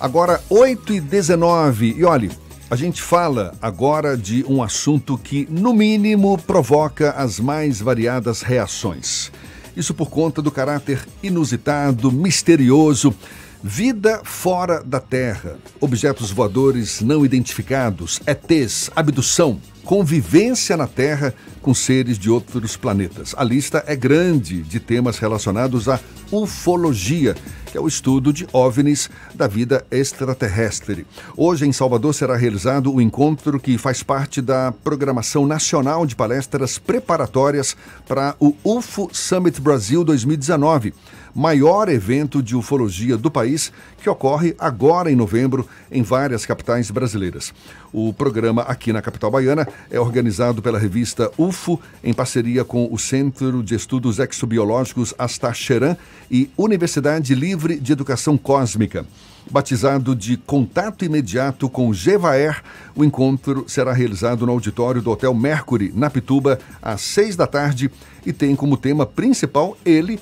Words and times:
Agora, 0.00 0.40
8 0.48 0.92
e 0.92 1.00
19 1.00 1.94
e 1.98 2.04
olhe, 2.04 2.30
a 2.70 2.76
gente 2.76 3.02
fala 3.02 3.52
agora 3.60 4.16
de 4.16 4.44
um 4.48 4.62
assunto 4.62 5.18
que, 5.18 5.48
no 5.50 5.74
mínimo, 5.74 6.38
provoca 6.38 7.10
as 7.12 7.40
mais 7.40 7.80
variadas 7.80 8.42
reações. 8.42 9.32
Isso 9.76 9.92
por 9.92 10.08
conta 10.08 10.40
do 10.40 10.52
caráter 10.52 11.04
inusitado, 11.20 12.12
misterioso. 12.12 13.12
Vida 13.60 14.20
fora 14.22 14.84
da 14.84 15.00
Terra, 15.00 15.56
objetos 15.80 16.30
voadores 16.30 17.00
não 17.00 17.24
identificados, 17.24 18.20
ETs, 18.24 18.88
abdução, 18.94 19.60
convivência 19.84 20.76
na 20.76 20.86
Terra 20.86 21.34
com 21.60 21.74
seres 21.74 22.18
de 22.18 22.30
outros 22.30 22.76
planetas. 22.76 23.34
A 23.36 23.42
lista 23.42 23.82
é 23.84 23.96
grande 23.96 24.62
de 24.62 24.78
temas 24.78 25.18
relacionados 25.18 25.88
à 25.88 25.98
ufologia, 26.30 27.34
que 27.70 27.78
é 27.78 27.80
o 27.80 27.86
estudo 27.88 28.32
de 28.32 28.46
OVNIs 28.52 29.10
da 29.34 29.46
vida 29.46 29.84
extraterrestre. 29.90 31.06
Hoje, 31.36 31.66
em 31.66 31.72
Salvador, 31.72 32.14
será 32.14 32.36
realizado 32.36 32.92
o 32.92 33.00
encontro 33.00 33.60
que 33.60 33.76
faz 33.78 34.02
parte 34.02 34.40
da 34.40 34.72
programação 34.72 35.46
nacional 35.46 36.06
de 36.06 36.16
palestras 36.16 36.78
preparatórias 36.78 37.76
para 38.06 38.34
o 38.40 38.54
UFO 38.64 39.08
Summit 39.12 39.60
Brasil 39.60 40.02
2019 40.04 40.94
maior 41.34 41.88
evento 41.88 42.42
de 42.42 42.56
ufologia 42.56 43.16
do 43.16 43.30
país, 43.30 43.72
que 44.02 44.08
ocorre 44.08 44.54
agora 44.58 45.10
em 45.10 45.16
novembro 45.16 45.68
em 45.90 46.02
várias 46.02 46.46
capitais 46.46 46.90
brasileiras. 46.90 47.52
O 47.92 48.12
programa 48.12 48.62
aqui 48.62 48.92
na 48.92 49.02
capital 49.02 49.30
baiana 49.30 49.66
é 49.90 49.98
organizado 49.98 50.60
pela 50.60 50.78
revista 50.78 51.30
UFO, 51.38 51.80
em 52.02 52.12
parceria 52.12 52.64
com 52.64 52.88
o 52.92 52.98
Centro 52.98 53.62
de 53.62 53.74
Estudos 53.74 54.18
Exobiológicos 54.18 55.14
Astacheran 55.18 55.96
e 56.30 56.50
Universidade 56.56 57.34
Livre 57.34 57.78
de 57.78 57.92
Educação 57.92 58.36
Cósmica. 58.36 59.06
Batizado 59.50 60.14
de 60.14 60.36
Contato 60.36 61.06
Imediato 61.06 61.70
com 61.70 61.92
Gevaer, 61.94 62.62
o 62.94 63.02
encontro 63.02 63.64
será 63.66 63.94
realizado 63.94 64.44
no 64.44 64.52
auditório 64.52 65.00
do 65.00 65.10
Hotel 65.10 65.32
Mercury, 65.32 65.90
na 65.94 66.10
Pituba, 66.10 66.58
às 66.82 67.00
seis 67.00 67.34
da 67.34 67.46
tarde 67.46 67.90
e 68.26 68.32
tem 68.32 68.54
como 68.54 68.76
tema 68.76 69.06
principal 69.06 69.76
ele 69.86 70.20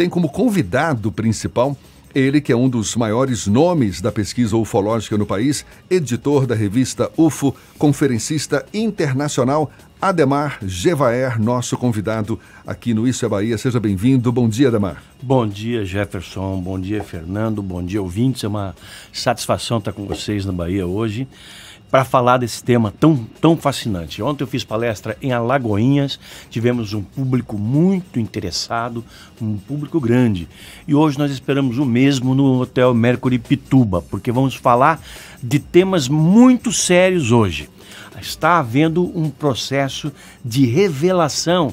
tem 0.00 0.08
como 0.08 0.30
convidado 0.30 1.12
principal 1.12 1.76
ele 2.14 2.40
que 2.40 2.50
é 2.50 2.56
um 2.56 2.70
dos 2.70 2.96
maiores 2.96 3.46
nomes 3.46 4.00
da 4.00 4.10
pesquisa 4.10 4.56
ufológica 4.56 5.18
no 5.18 5.26
país, 5.26 5.62
editor 5.90 6.46
da 6.46 6.54
revista 6.54 7.10
UFO, 7.18 7.54
conferencista 7.76 8.64
internacional, 8.72 9.70
Ademar 10.00 10.58
Gevaer, 10.62 11.38
nosso 11.38 11.76
convidado 11.76 12.40
aqui 12.66 12.94
no 12.94 13.06
Isso 13.06 13.26
é 13.26 13.28
Bahia. 13.28 13.58
Seja 13.58 13.78
bem-vindo. 13.78 14.32
Bom 14.32 14.48
dia, 14.48 14.68
Ademar. 14.68 15.02
Bom 15.20 15.46
dia, 15.46 15.84
Jefferson. 15.84 16.58
Bom 16.58 16.80
dia, 16.80 17.04
Fernando. 17.04 17.60
Bom 17.60 17.84
dia, 17.84 18.00
ouvintes. 18.00 18.42
É 18.42 18.48
uma 18.48 18.74
satisfação 19.12 19.76
estar 19.76 19.92
com 19.92 20.06
vocês 20.06 20.46
na 20.46 20.52
Bahia 20.52 20.86
hoje 20.86 21.28
para 21.90 22.02
falar 22.02 22.38
desse 22.38 22.64
tema 22.64 22.90
tão, 22.98 23.26
tão 23.42 23.58
fascinante. 23.58 24.22
Ontem 24.22 24.42
eu 24.42 24.48
fiz 24.48 24.64
palestra 24.64 25.18
em 25.20 25.32
Alagoinhas, 25.32 26.18
tivemos 26.48 26.94
um 26.94 27.02
público 27.02 27.58
muito 27.58 28.18
interessado, 28.18 29.04
um 29.42 29.58
público 29.58 30.00
grande. 30.00 30.48
E 30.88 30.94
hoje 30.94 31.18
nós 31.18 31.30
esperamos 31.30 31.76
o 31.76 31.84
mesmo 31.84 32.34
no 32.34 32.62
Hotel 32.62 32.94
Mercury 32.94 33.38
Pituba, 33.38 34.00
porque 34.00 34.32
vamos 34.32 34.54
falar 34.54 35.02
de 35.42 35.58
temas 35.58 36.08
muito 36.08 36.72
sérios 36.72 37.32
hoje. 37.32 37.68
Está 38.20 38.58
havendo 38.58 39.04
um 39.16 39.30
processo 39.30 40.12
de 40.44 40.66
revelação 40.66 41.72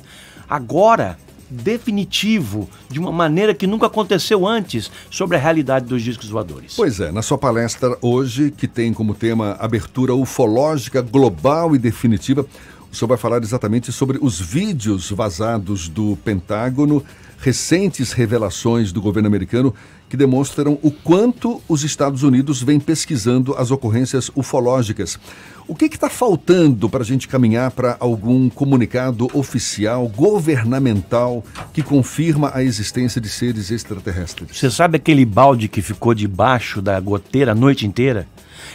agora 0.49 1.17
definitivo, 1.49 2.69
de 2.89 2.99
uma 2.99 3.11
maneira 3.11 3.53
que 3.53 3.65
nunca 3.65 3.87
aconteceu 3.87 4.45
antes, 4.45 4.91
sobre 5.09 5.37
a 5.37 5.39
realidade 5.39 5.85
dos 5.85 6.01
discos 6.01 6.29
voadores. 6.29 6.73
Pois 6.75 6.99
é, 6.99 7.11
na 7.11 7.21
sua 7.21 7.37
palestra 7.37 7.97
hoje, 8.01 8.51
que 8.51 8.67
tem 8.67 8.93
como 8.93 9.13
tema 9.13 9.55
abertura 9.59 10.13
ufológica 10.13 11.01
global 11.01 11.75
e 11.75 11.79
definitiva, 11.79 12.45
o 12.91 12.95
senhor 12.95 13.09
vai 13.09 13.17
falar 13.17 13.41
exatamente 13.43 13.91
sobre 13.91 14.17
os 14.21 14.39
vídeos 14.39 15.09
vazados 15.11 15.87
do 15.87 16.17
Pentágono, 16.23 17.03
recentes 17.39 18.11
revelações 18.11 18.91
do 18.91 19.01
governo 19.01 19.27
americano 19.27 19.73
que 20.09 20.17
demonstram 20.17 20.79
o 20.81 20.91
quanto 20.91 21.61
os 21.67 21.83
Estados 21.83 22.23
Unidos 22.23 22.61
vêm 22.61 22.79
pesquisando 22.79 23.55
as 23.55 23.71
ocorrências 23.71 24.31
ufológicas. 24.35 25.19
O 25.67 25.75
que 25.75 25.85
está 25.85 26.09
faltando 26.09 26.89
para 26.89 27.01
a 27.01 27.05
gente 27.05 27.27
caminhar 27.27 27.71
para 27.71 27.97
algum 27.99 28.49
comunicado 28.49 29.27
oficial, 29.33 30.07
governamental, 30.07 31.43
que 31.73 31.83
confirma 31.83 32.51
a 32.53 32.63
existência 32.63 33.19
de 33.19 33.27
seres 33.27 33.69
extraterrestres? 33.69 34.57
Você 34.57 34.71
sabe 34.71 34.95
aquele 34.95 35.25
balde 35.25 35.67
que 35.67 35.81
ficou 35.81 36.13
debaixo 36.13 36.81
da 36.81 36.97
goteira 36.99 37.51
a 37.51 37.55
noite 37.55 37.85
inteira? 37.85 38.27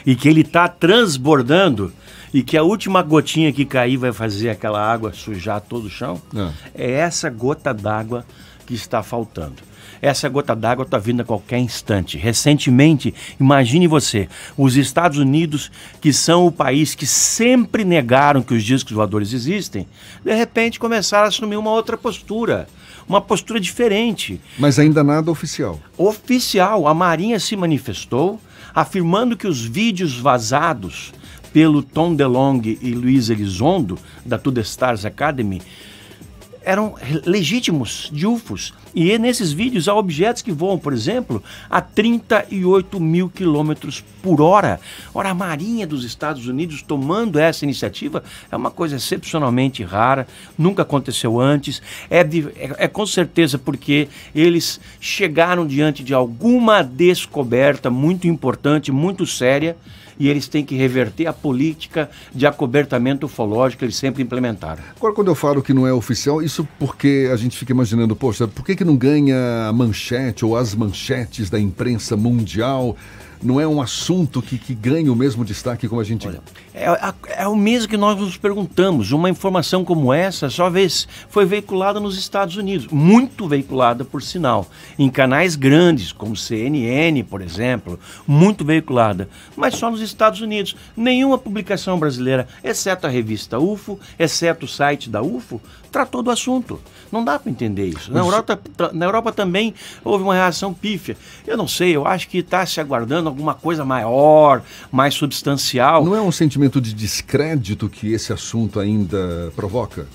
E 0.04 0.15
que 0.15 0.28
ele 0.28 0.42
está 0.42 0.69
transbordando? 0.69 1.92
E 2.32 2.42
que 2.42 2.56
a 2.56 2.62
última 2.62 3.03
gotinha 3.03 3.53
que 3.53 3.65
cair 3.65 3.97
vai 3.97 4.12
fazer 4.12 4.50
aquela 4.50 4.81
água 4.81 5.12
sujar 5.12 5.60
todo 5.60 5.87
o 5.87 5.91
chão? 5.91 6.21
Não. 6.32 6.48
Ah. 6.48 6.53
É 6.75 6.91
essa 6.91 7.31
gota 7.31 7.72
d'água 7.72 8.25
que 8.66 8.75
está 8.75 9.03
faltando. 9.03 9.72
Essa 10.02 10.28
gota 10.28 10.56
d'água 10.56 10.84
está 10.84 10.98
vindo 10.98 11.22
a 11.22 11.24
qualquer 11.24 11.58
instante. 11.58 12.18
Recentemente, 12.18 13.14
imagine 13.38 13.86
você, 13.86 14.28
os 14.58 14.76
Estados 14.76 15.16
Unidos, 15.16 15.70
que 16.00 16.12
são 16.12 16.44
o 16.44 16.50
país 16.50 16.96
que 16.96 17.06
sempre 17.06 17.84
negaram 17.84 18.42
que 18.42 18.52
os 18.52 18.64
discos 18.64 18.92
voadores 18.92 19.32
existem, 19.32 19.86
de 20.24 20.34
repente 20.34 20.80
começaram 20.80 21.26
a 21.26 21.28
assumir 21.28 21.56
uma 21.56 21.70
outra 21.70 21.96
postura 21.96 22.66
uma 23.08 23.20
postura 23.20 23.60
diferente. 23.60 24.41
Mas 24.58 24.78
ainda 24.78 25.02
nada 25.02 25.30
oficial. 25.30 25.78
Oficial. 25.98 26.86
A 26.86 26.94
Marinha 26.94 27.38
se 27.41 27.56
manifestou 27.56 28.41
afirmando 28.74 29.36
que 29.36 29.46
os 29.46 29.64
vídeos 29.64 30.18
vazados 30.18 31.12
pelo 31.52 31.82
Tom 31.82 32.14
DeLonge 32.14 32.78
e 32.80 32.92
Luiz 32.92 33.28
Elizondo, 33.28 33.98
da 34.24 34.38
Tudo 34.38 34.60
Stars 34.60 35.04
Academy, 35.04 35.60
eram 36.64 36.94
legítimos 37.24 38.10
de 38.12 38.26
UFOs. 38.26 38.72
E 38.94 39.16
nesses 39.18 39.52
vídeos 39.52 39.88
há 39.88 39.94
objetos 39.94 40.42
que 40.42 40.52
voam, 40.52 40.78
por 40.78 40.92
exemplo, 40.92 41.42
a 41.70 41.80
38 41.80 43.00
mil 43.00 43.28
quilômetros 43.30 44.04
por 44.22 44.40
hora. 44.40 44.78
Ora, 45.14 45.30
a 45.30 45.34
Marinha 45.34 45.86
dos 45.86 46.04
Estados 46.04 46.46
Unidos 46.46 46.82
tomando 46.82 47.38
essa 47.38 47.64
iniciativa 47.64 48.22
é 48.50 48.56
uma 48.56 48.70
coisa 48.70 48.96
excepcionalmente 48.96 49.82
rara, 49.82 50.26
nunca 50.58 50.82
aconteceu 50.82 51.40
antes. 51.40 51.80
É, 52.10 52.22
de, 52.22 52.48
é, 52.56 52.84
é 52.84 52.88
com 52.88 53.06
certeza 53.06 53.58
porque 53.58 54.08
eles 54.34 54.78
chegaram 55.00 55.66
diante 55.66 56.04
de 56.04 56.12
alguma 56.12 56.82
descoberta 56.82 57.90
muito 57.90 58.28
importante, 58.28 58.92
muito 58.92 59.26
séria 59.26 59.76
e 60.18 60.28
eles 60.28 60.48
têm 60.48 60.64
que 60.64 60.74
reverter 60.76 61.26
a 61.26 61.32
política 61.32 62.10
de 62.34 62.46
acobertamento 62.46 63.26
ufológico 63.26 63.80
que 63.80 63.84
eles 63.84 63.96
sempre 63.96 64.22
implementaram. 64.22 64.82
Agora, 64.96 65.14
quando 65.14 65.28
eu 65.28 65.34
falo 65.34 65.62
que 65.62 65.72
não 65.72 65.86
é 65.86 65.92
oficial, 65.92 66.42
isso 66.42 66.66
porque 66.78 67.28
a 67.32 67.36
gente 67.36 67.56
fica 67.56 67.72
imaginando, 67.72 68.14
poxa, 68.14 68.46
por 68.46 68.64
que, 68.64 68.76
que 68.76 68.84
não 68.84 68.96
ganha 68.96 69.68
a 69.68 69.72
manchete 69.72 70.44
ou 70.44 70.56
as 70.56 70.74
manchetes 70.74 71.50
da 71.50 71.58
imprensa 71.58 72.16
mundial? 72.16 72.96
Não 73.42 73.60
é 73.60 73.66
um 73.66 73.80
assunto 73.80 74.41
que, 74.41 74.56
que 74.56 74.75
ganha 74.75 75.12
o 75.12 75.16
mesmo 75.16 75.44
destaque 75.44 75.88
como 75.88 76.00
a 76.00 76.04
gente. 76.04 76.26
Olha, 76.26 76.41
é, 76.75 76.86
é, 77.42 77.48
o 77.48 77.56
mesmo 77.56 77.88
que 77.88 77.97
nós 77.97 78.19
nos 78.19 78.36
perguntamos. 78.36 79.12
Uma 79.12 79.28
informação 79.28 79.84
como 79.84 80.12
essa 80.12 80.48
só 80.48 80.70
vez 80.70 81.08
foi 81.28 81.44
veiculada 81.44 81.98
nos 81.98 82.16
Estados 82.16 82.56
Unidos, 82.56 82.86
muito 82.88 83.48
veiculada, 83.48 84.04
por 84.04 84.22
sinal, 84.22 84.69
em 84.98 85.10
canais 85.10 85.56
grandes, 85.56 86.12
como 86.12 86.36
CNN, 86.36 87.22
por 87.25 87.41
exemplo, 87.41 87.98
muito 88.26 88.64
veiculada, 88.64 89.28
mas 89.56 89.74
só 89.74 89.91
nos 89.91 90.00
Estados 90.00 90.41
Unidos. 90.41 90.76
Nenhuma 90.97 91.36
publicação 91.38 91.98
brasileira, 91.98 92.47
exceto 92.62 93.06
a 93.06 93.10
revista 93.10 93.59
UFO, 93.59 93.98
exceto 94.19 94.66
o 94.66 94.69
site 94.69 95.10
da 95.10 95.22
UFO, 95.22 95.60
tratou 95.92 96.22
do 96.22 96.30
assunto. 96.30 96.80
Não 97.12 97.22
dá 97.22 97.38
para 97.38 97.50
entender 97.50 97.86
isso. 97.86 98.10
Na 98.10 98.20
Europa, 98.20 98.58
na 98.92 99.04
Europa 99.04 99.30
também 99.30 99.75
houve 100.03 100.25
uma 100.25 100.34
reação 100.34 100.72
pífia. 100.72 101.16
Eu 101.47 101.56
não 101.56 101.69
sei, 101.69 101.94
eu 101.94 102.06
acho 102.06 102.28
que 102.28 102.38
está 102.38 102.64
se 102.64 102.80
aguardando 102.80 103.28
alguma 103.28 103.54
coisa 103.54 103.84
maior, 103.84 104.62
mais 104.91 105.15
substancial. 105.15 106.04
Não 106.04 106.16
é 106.16 106.22
um 106.22 106.33
sentimento 106.33 106.80
de 106.80 106.94
descrédito 106.94 107.89
que 107.89 108.12
esse 108.12 108.33
assunto 108.33 108.80
ainda 108.80 109.53
provoca? 109.54 110.06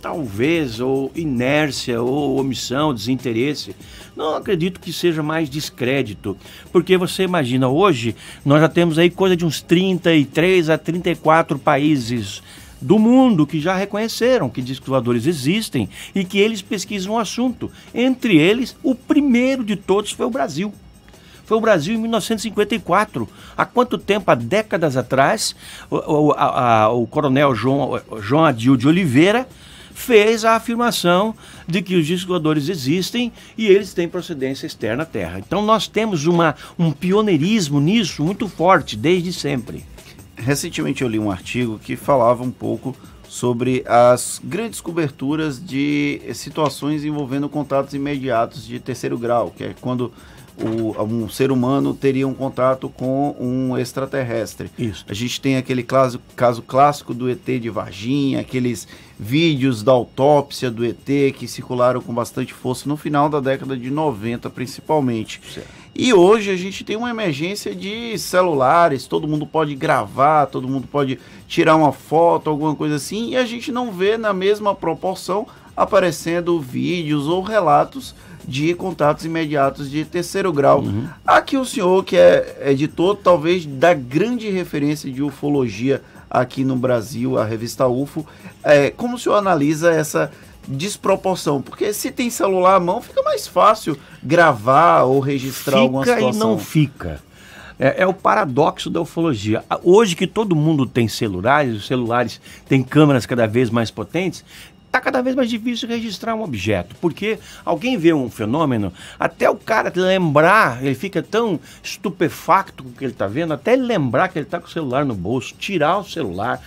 Talvez, 0.00 0.80
ou 0.80 1.10
inércia, 1.14 2.00
ou 2.00 2.38
omissão, 2.38 2.92
desinteresse. 2.92 3.74
Não 4.16 4.36
acredito 4.36 4.78
que 4.78 4.92
seja 4.92 5.22
mais 5.22 5.48
descrédito, 5.48 6.36
porque 6.70 6.96
você 6.96 7.22
imagina, 7.22 7.68
hoje 7.68 8.14
nós 8.44 8.60
já 8.60 8.68
temos 8.68 8.98
aí 8.98 9.10
coisa 9.10 9.34
de 9.34 9.44
uns 9.44 9.60
33 9.60 10.70
a 10.70 10.78
34 10.78 11.58
países 11.58 12.42
do 12.84 12.98
mundo 12.98 13.46
que 13.46 13.60
já 13.60 13.74
reconheceram 13.74 14.50
que 14.50 14.60
discos 14.60 14.88
voadores 14.88 15.26
existem 15.26 15.88
e 16.14 16.22
que 16.22 16.38
eles 16.38 16.60
pesquisam 16.60 17.14
o 17.14 17.18
assunto. 17.18 17.70
Entre 17.94 18.36
eles, 18.36 18.76
o 18.82 18.94
primeiro 18.94 19.64
de 19.64 19.74
todos 19.74 20.12
foi 20.12 20.26
o 20.26 20.30
Brasil. 20.30 20.72
Foi 21.46 21.56
o 21.56 21.60
Brasil 21.62 21.94
em 21.94 21.98
1954. 21.98 23.26
Há 23.56 23.64
quanto 23.64 23.96
tempo? 23.96 24.30
Há 24.30 24.34
décadas 24.34 24.98
atrás, 24.98 25.56
o, 25.90 25.96
o, 25.96 26.32
a, 26.32 26.90
o 26.90 27.06
coronel 27.06 27.54
João, 27.54 28.00
João 28.20 28.44
Adil 28.44 28.76
de 28.76 28.86
Oliveira 28.86 29.48
fez 29.94 30.44
a 30.44 30.56
afirmação 30.56 31.34
de 31.66 31.80
que 31.80 31.96
os 31.96 32.06
discos 32.06 32.68
existem 32.68 33.32
e 33.56 33.66
eles 33.66 33.94
têm 33.94 34.08
procedência 34.08 34.66
externa 34.66 35.04
à 35.04 35.06
Terra. 35.06 35.38
Então 35.38 35.62
nós 35.62 35.88
temos 35.88 36.26
uma, 36.26 36.54
um 36.78 36.92
pioneirismo 36.92 37.80
nisso 37.80 38.22
muito 38.22 38.46
forte 38.46 38.94
desde 38.94 39.32
sempre. 39.32 39.93
Recentemente 40.36 41.02
eu 41.02 41.08
li 41.08 41.18
um 41.18 41.30
artigo 41.30 41.78
que 41.78 41.96
falava 41.96 42.42
um 42.42 42.50
pouco 42.50 42.96
sobre 43.28 43.84
as 43.86 44.40
grandes 44.44 44.80
coberturas 44.80 45.64
de 45.64 46.20
situações 46.34 47.04
envolvendo 47.04 47.48
contatos 47.48 47.94
imediatos 47.94 48.66
de 48.66 48.78
terceiro 48.78 49.18
grau, 49.18 49.50
que 49.50 49.64
é 49.64 49.74
quando 49.80 50.12
o, 50.56 51.02
um 51.02 51.28
ser 51.28 51.50
humano 51.50 51.94
teria 51.94 52.28
um 52.28 52.34
contato 52.34 52.88
com 52.88 53.34
um 53.40 53.76
extraterrestre. 53.76 54.70
Isso. 54.78 55.04
A 55.08 55.14
gente 55.14 55.40
tem 55.40 55.56
aquele 55.56 55.82
caso, 55.82 56.20
caso 56.36 56.62
clássico 56.62 57.12
do 57.12 57.28
ET 57.28 57.44
de 57.44 57.70
Varginha, 57.70 58.40
aqueles 58.40 58.86
vídeos 59.18 59.82
da 59.82 59.92
autópsia 59.92 60.70
do 60.70 60.84
ET 60.84 61.34
que 61.34 61.48
circularam 61.48 62.00
com 62.00 62.14
bastante 62.14 62.52
força 62.52 62.88
no 62.88 62.96
final 62.96 63.28
da 63.28 63.40
década 63.40 63.76
de 63.76 63.90
90, 63.90 64.48
principalmente. 64.50 65.40
Certo. 65.52 65.83
E 65.94 66.12
hoje 66.12 66.50
a 66.50 66.56
gente 66.56 66.82
tem 66.82 66.96
uma 66.96 67.10
emergência 67.10 67.72
de 67.74 68.18
celulares, 68.18 69.06
todo 69.06 69.28
mundo 69.28 69.46
pode 69.46 69.76
gravar, 69.76 70.46
todo 70.46 70.68
mundo 70.68 70.88
pode 70.88 71.20
tirar 71.46 71.76
uma 71.76 71.92
foto, 71.92 72.50
alguma 72.50 72.74
coisa 72.74 72.96
assim, 72.96 73.30
e 73.30 73.36
a 73.36 73.44
gente 73.44 73.70
não 73.70 73.92
vê 73.92 74.18
na 74.18 74.32
mesma 74.32 74.74
proporção 74.74 75.46
aparecendo 75.76 76.60
vídeos 76.60 77.28
ou 77.28 77.42
relatos 77.42 78.14
de 78.46 78.74
contatos 78.74 79.24
imediatos 79.24 79.90
de 79.90 80.04
terceiro 80.04 80.52
grau. 80.52 80.80
Uhum. 80.80 81.06
Aqui 81.26 81.56
o 81.56 81.64
senhor, 81.64 82.04
que 82.04 82.16
é 82.16 82.70
editor, 82.70 83.16
talvez 83.16 83.64
da 83.64 83.94
grande 83.94 84.50
referência 84.50 85.10
de 85.10 85.22
ufologia 85.22 86.02
aqui 86.28 86.64
no 86.64 86.76
Brasil, 86.76 87.38
a 87.38 87.44
revista 87.44 87.86
UFO, 87.86 88.26
é, 88.62 88.90
como 88.90 89.14
o 89.14 89.18
senhor 89.18 89.36
analisa 89.36 89.92
essa 89.92 90.30
desproporção? 90.66 91.60
Porque 91.60 91.92
se 91.92 92.10
tem 92.10 92.30
celular 92.30 92.76
à 92.76 92.80
mão, 92.80 93.00
fica 93.00 93.22
mais 93.22 93.46
fácil 93.46 93.98
gravar 94.22 95.02
ou 95.02 95.20
registrar 95.20 95.72
fica 95.72 95.82
alguma 95.82 96.04
situação. 96.04 96.32
Fica 96.32 96.36
e 96.36 96.38
não 96.38 96.58
fica. 96.58 97.34
É, 97.78 98.02
é, 98.02 98.06
o 98.06 98.14
paradoxo 98.14 98.88
da 98.88 99.00
ufologia. 99.00 99.64
Hoje 99.82 100.14
que 100.14 100.26
todo 100.26 100.54
mundo 100.54 100.86
tem 100.86 101.08
celulares, 101.08 101.76
os 101.76 101.86
celulares 101.86 102.40
têm 102.68 102.82
câmeras 102.82 103.26
cada 103.26 103.46
vez 103.46 103.68
mais 103.68 103.90
potentes, 103.90 104.44
está 104.86 105.00
cada 105.00 105.20
vez 105.20 105.34
mais 105.34 105.50
difícil 105.50 105.88
registrar 105.88 106.36
um 106.36 106.42
objeto, 106.42 106.94
porque 107.00 107.36
alguém 107.64 107.98
vê 107.98 108.12
um 108.12 108.30
fenômeno, 108.30 108.92
até 109.18 109.50
o 109.50 109.56
cara 109.56 109.92
lembrar, 109.94 110.84
ele 110.84 110.94
fica 110.94 111.20
tão 111.20 111.58
estupefacto 111.82 112.84
com 112.84 112.90
o 112.90 112.92
que 112.92 113.04
ele 113.04 113.12
está 113.12 113.26
vendo, 113.26 113.52
até 113.52 113.72
ele 113.72 113.82
lembrar 113.82 114.28
que 114.28 114.38
ele 114.38 114.46
está 114.46 114.60
com 114.60 114.68
o 114.68 114.70
celular 114.70 115.04
no 115.04 115.14
bolso, 115.14 115.52
tirar 115.58 115.98
o 115.98 116.04
celular, 116.04 116.62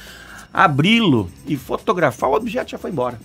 abri-lo 0.53 1.31
e 1.47 1.55
fotografar, 1.55 2.29
o 2.29 2.33
objeto 2.33 2.71
já 2.71 2.77
foi 2.77 2.91
embora 2.91 3.17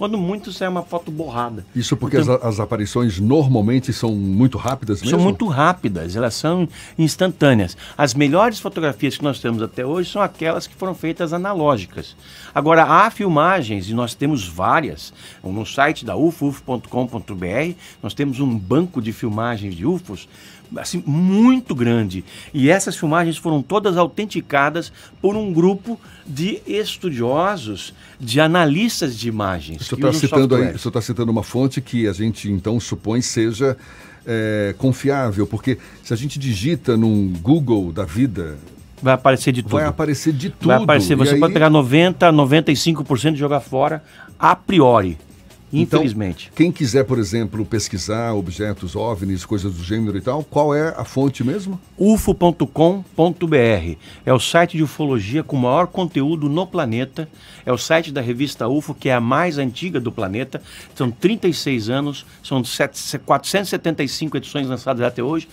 quando 0.00 0.16
muito 0.16 0.50
sai 0.50 0.66
uma 0.66 0.82
foto 0.82 1.10
borrada. 1.10 1.62
Isso 1.76 1.94
porque 1.94 2.16
então, 2.16 2.36
as, 2.36 2.42
as, 2.42 2.58
aparições 2.58 3.20
normalmente 3.20 3.92
são 3.92 4.14
muito 4.14 4.56
rápidas 4.56 5.02
mesmo? 5.02 5.10
São 5.10 5.20
muito 5.22 5.46
rápidas, 5.46 6.16
elas 6.16 6.32
são 6.32 6.66
instantâneas. 6.98 7.76
As 7.98 8.14
melhores 8.14 8.58
fotografias 8.58 9.18
que 9.18 9.22
nós 9.22 9.40
temos 9.40 9.60
até 9.62 9.84
hoje 9.84 10.10
são 10.10 10.22
aquelas 10.22 10.66
que 10.66 10.74
foram 10.74 10.94
feitas 10.94 11.34
analógicas. 11.34 12.16
Agora, 12.54 12.84
há 12.84 13.10
filmagens, 13.10 13.90
e 13.90 13.92
nós 13.92 14.14
temos 14.14 14.48
várias, 14.48 15.12
no 15.44 15.66
site 15.66 16.02
da 16.02 16.16
UFO, 16.16 16.46
ufo.com.br, 16.46 17.74
nós 18.02 18.14
temos 18.14 18.40
um 18.40 18.58
banco 18.58 19.02
de 19.02 19.12
filmagens 19.12 19.74
de 19.74 19.84
UFOs 19.84 20.26
assim, 20.76 21.02
muito 21.06 21.74
grande. 21.74 22.24
E 22.52 22.70
essas 22.70 22.96
filmagens 22.96 23.36
foram 23.36 23.62
todas 23.62 23.96
autenticadas 23.96 24.92
por 25.20 25.36
um 25.36 25.52
grupo 25.52 25.98
de 26.26 26.60
estudiosos, 26.66 27.94
de 28.18 28.40
analistas 28.40 29.18
de 29.18 29.28
imagens. 29.28 29.86
Você 29.86 29.94
está 29.94 30.12
citando, 30.12 30.54
aí, 30.54 30.72
tá 30.72 31.00
citando 31.00 31.32
uma 31.32 31.42
fonte 31.42 31.80
que 31.80 32.06
a 32.06 32.12
gente 32.12 32.50
então 32.50 32.78
supõe 32.78 33.20
seja 33.20 33.76
é, 34.26 34.74
confiável, 34.78 35.46
porque 35.46 35.78
se 36.02 36.12
a 36.12 36.16
gente 36.16 36.38
digita 36.38 36.96
num 36.96 37.32
Google 37.40 37.92
da 37.92 38.04
vida. 38.04 38.58
Vai 39.02 39.14
aparecer 39.14 39.52
de 39.52 39.62
tudo. 39.62 39.72
Vai 39.72 39.84
aparecer 39.84 40.32
de 40.32 40.50
tudo. 40.50 40.68
Vai 40.68 40.82
aparecer, 40.82 41.16
você 41.16 41.36
pode 41.36 41.54
pegar 41.54 41.70
90, 41.70 42.30
95% 42.30 43.34
e 43.34 43.36
jogar 43.36 43.60
fora 43.60 44.02
a 44.38 44.54
priori. 44.54 45.16
Então, 45.72 46.00
Infelizmente. 46.00 46.46
Então, 46.46 46.56
quem 46.56 46.72
quiser, 46.72 47.04
por 47.04 47.18
exemplo, 47.18 47.64
pesquisar 47.64 48.32
objetos 48.34 48.96
OVNIs, 48.96 49.44
coisas 49.44 49.72
do 49.72 49.84
gênero 49.84 50.18
e 50.18 50.20
tal, 50.20 50.42
qual 50.42 50.74
é 50.74 50.94
a 50.96 51.04
fonte 51.04 51.44
mesmo? 51.44 51.80
ufo.com.br. 51.96 52.66
É 54.26 54.32
o 54.32 54.40
site 54.40 54.76
de 54.76 54.82
ufologia 54.82 55.42
com 55.42 55.56
maior 55.56 55.86
conteúdo 55.86 56.48
no 56.48 56.66
planeta. 56.66 57.28
É 57.64 57.72
o 57.72 57.78
site 57.78 58.10
da 58.10 58.20
revista 58.20 58.68
UFO, 58.68 58.94
que 58.94 59.08
é 59.08 59.14
a 59.14 59.20
mais 59.20 59.58
antiga 59.58 60.00
do 60.00 60.10
planeta. 60.10 60.60
São 60.94 61.10
36 61.10 61.88
anos, 61.88 62.26
são 62.42 62.62
475 63.24 64.36
edições 64.36 64.66
lançadas 64.66 65.02
até 65.02 65.22
hoje. 65.22 65.48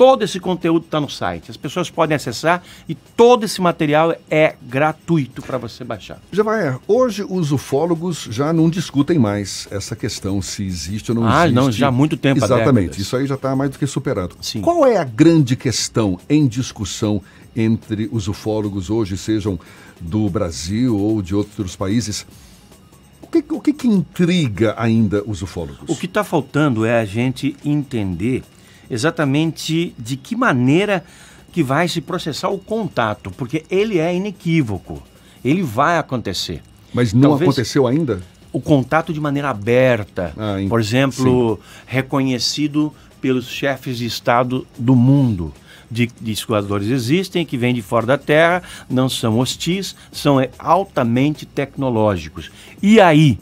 Todo 0.00 0.22
esse 0.22 0.40
conteúdo 0.40 0.86
está 0.86 0.98
no 0.98 1.10
site. 1.10 1.50
As 1.50 1.58
pessoas 1.58 1.90
podem 1.90 2.16
acessar 2.16 2.62
e 2.88 2.94
todo 2.94 3.44
esse 3.44 3.60
material 3.60 4.16
é 4.30 4.56
gratuito 4.62 5.42
para 5.42 5.58
você 5.58 5.84
baixar. 5.84 6.18
Já 6.32 6.42
vai. 6.42 6.74
Hoje 6.88 7.22
os 7.22 7.52
ufólogos 7.52 8.26
já 8.30 8.50
não 8.50 8.70
discutem 8.70 9.18
mais 9.18 9.68
essa 9.70 9.94
questão 9.94 10.40
se 10.40 10.64
existe 10.64 11.10
ou 11.10 11.16
não 11.16 11.26
ah, 11.26 11.44
existe. 11.44 11.58
Ah, 11.58 11.62
não, 11.62 11.70
já 11.70 11.88
há 11.88 11.92
muito 11.92 12.16
tempo. 12.16 12.42
Exatamente. 12.42 12.98
Isso 12.98 13.14
aí 13.14 13.26
já 13.26 13.34
está 13.34 13.54
mais 13.54 13.72
do 13.72 13.78
que 13.78 13.86
superado. 13.86 14.36
Sim. 14.40 14.62
Qual 14.62 14.86
é 14.86 14.96
a 14.96 15.04
grande 15.04 15.54
questão 15.54 16.18
em 16.30 16.48
discussão 16.48 17.20
entre 17.54 18.08
os 18.10 18.26
ufólogos 18.26 18.88
hoje, 18.88 19.18
sejam 19.18 19.60
do 20.00 20.30
Brasil 20.30 20.96
ou 20.96 21.20
de 21.20 21.34
outros 21.34 21.76
países? 21.76 22.26
O 23.20 23.26
que, 23.26 23.44
o 23.50 23.60
que, 23.60 23.74
que 23.74 23.86
intriga 23.86 24.74
ainda 24.78 25.22
os 25.26 25.42
ufólogos? 25.42 25.86
O 25.86 25.94
que 25.94 26.06
está 26.06 26.24
faltando 26.24 26.86
é 26.86 26.98
a 26.98 27.04
gente 27.04 27.54
entender 27.62 28.42
exatamente 28.90 29.94
de 29.98 30.16
que 30.16 30.34
maneira 30.34 31.04
que 31.52 31.62
vai 31.62 31.88
se 31.88 32.00
processar 32.00 32.48
o 32.48 32.58
contato, 32.58 33.30
porque 33.30 33.64
ele 33.70 33.98
é 33.98 34.14
inequívoco, 34.14 35.02
ele 35.44 35.62
vai 35.62 35.98
acontecer. 35.98 36.62
Mas 36.92 37.12
não 37.12 37.30
Talvez 37.30 37.48
aconteceu 37.50 37.86
ainda? 37.86 38.20
O 38.52 38.60
contato 38.60 39.12
de 39.12 39.20
maneira 39.20 39.50
aberta, 39.50 40.32
ah, 40.36 40.56
por 40.68 40.80
exemplo, 40.80 41.56
sim. 41.56 41.62
reconhecido 41.86 42.92
pelos 43.20 43.48
chefes 43.48 43.98
de 43.98 44.06
Estado 44.06 44.66
do 44.76 44.96
mundo. 44.96 45.52
De, 45.92 46.08
de 46.20 46.30
escoadores 46.30 46.86
existem, 46.86 47.44
que 47.44 47.56
vêm 47.56 47.74
de 47.74 47.82
fora 47.82 48.06
da 48.06 48.16
Terra, 48.16 48.62
não 48.88 49.08
são 49.08 49.40
hostis, 49.40 49.96
são 50.12 50.36
altamente 50.56 51.44
tecnológicos. 51.44 52.48
E 52.80 53.00
aí, 53.00 53.40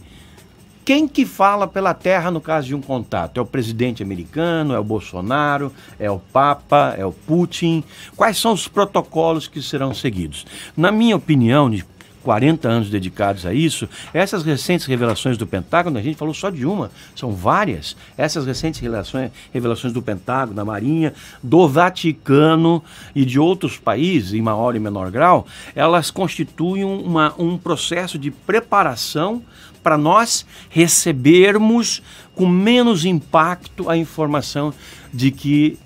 quem 0.88 1.06
que 1.06 1.26
fala 1.26 1.69
pela 1.69 1.93
terra 1.93 2.31
no 2.31 2.40
caso 2.40 2.69
de 2.69 2.75
um 2.75 2.81
contato? 2.81 3.37
É 3.37 3.43
o 3.43 3.44
presidente 3.44 4.02
americano, 4.02 4.73
é 4.73 4.79
o 4.79 4.82
Bolsonaro, 4.82 5.70
é 5.99 6.11
o 6.11 6.19
Papa, 6.19 6.94
é 6.96 7.05
o 7.05 7.12
Putin? 7.12 7.85
Quais 8.17 8.38
são 8.38 8.55
os 8.55 8.67
protocolos 8.67 9.46
que 9.46 9.61
serão 9.61 9.93
seguidos? 9.93 10.46
Na 10.74 10.91
minha 10.91 11.15
opinião, 11.15 11.69
de 11.69 11.84
40 12.22 12.69
anos 12.69 12.89
dedicados 12.89 13.44
a 13.44 13.53
isso, 13.53 13.86
essas 14.15 14.43
recentes 14.43 14.86
revelações 14.86 15.36
do 15.36 15.46
Pentágono, 15.46 15.98
a 15.98 16.03
gente 16.03 16.17
falou 16.17 16.32
só 16.32 16.48
de 16.48 16.65
uma, 16.65 16.91
são 17.15 17.32
várias. 17.32 17.94
Essas 18.17 18.46
recentes 18.46 18.81
revelações, 18.81 19.31
revelações 19.53 19.93
do 19.93 20.01
Pentágono, 20.01 20.56
da 20.56 20.65
Marinha, 20.65 21.13
do 21.43 21.69
Vaticano 21.69 22.82
e 23.15 23.27
de 23.27 23.39
outros 23.39 23.77
países, 23.77 24.32
em 24.32 24.41
maior 24.41 24.74
e 24.74 24.79
menor 24.79 25.10
grau, 25.10 25.46
elas 25.74 26.10
constituem 26.10 26.82
uma, 26.82 27.34
um 27.39 27.58
processo 27.58 28.19
de 28.19 28.31
preparação 28.31 29.43
para 29.89 29.97
nós 29.97 30.45
recebermos 30.69 32.03
com 32.35 32.47
menos 32.47 33.07
impacto 33.07 33.89
a 33.89 33.97
informação 33.97 34.75
de 35.15 35.31
que 35.31 35.79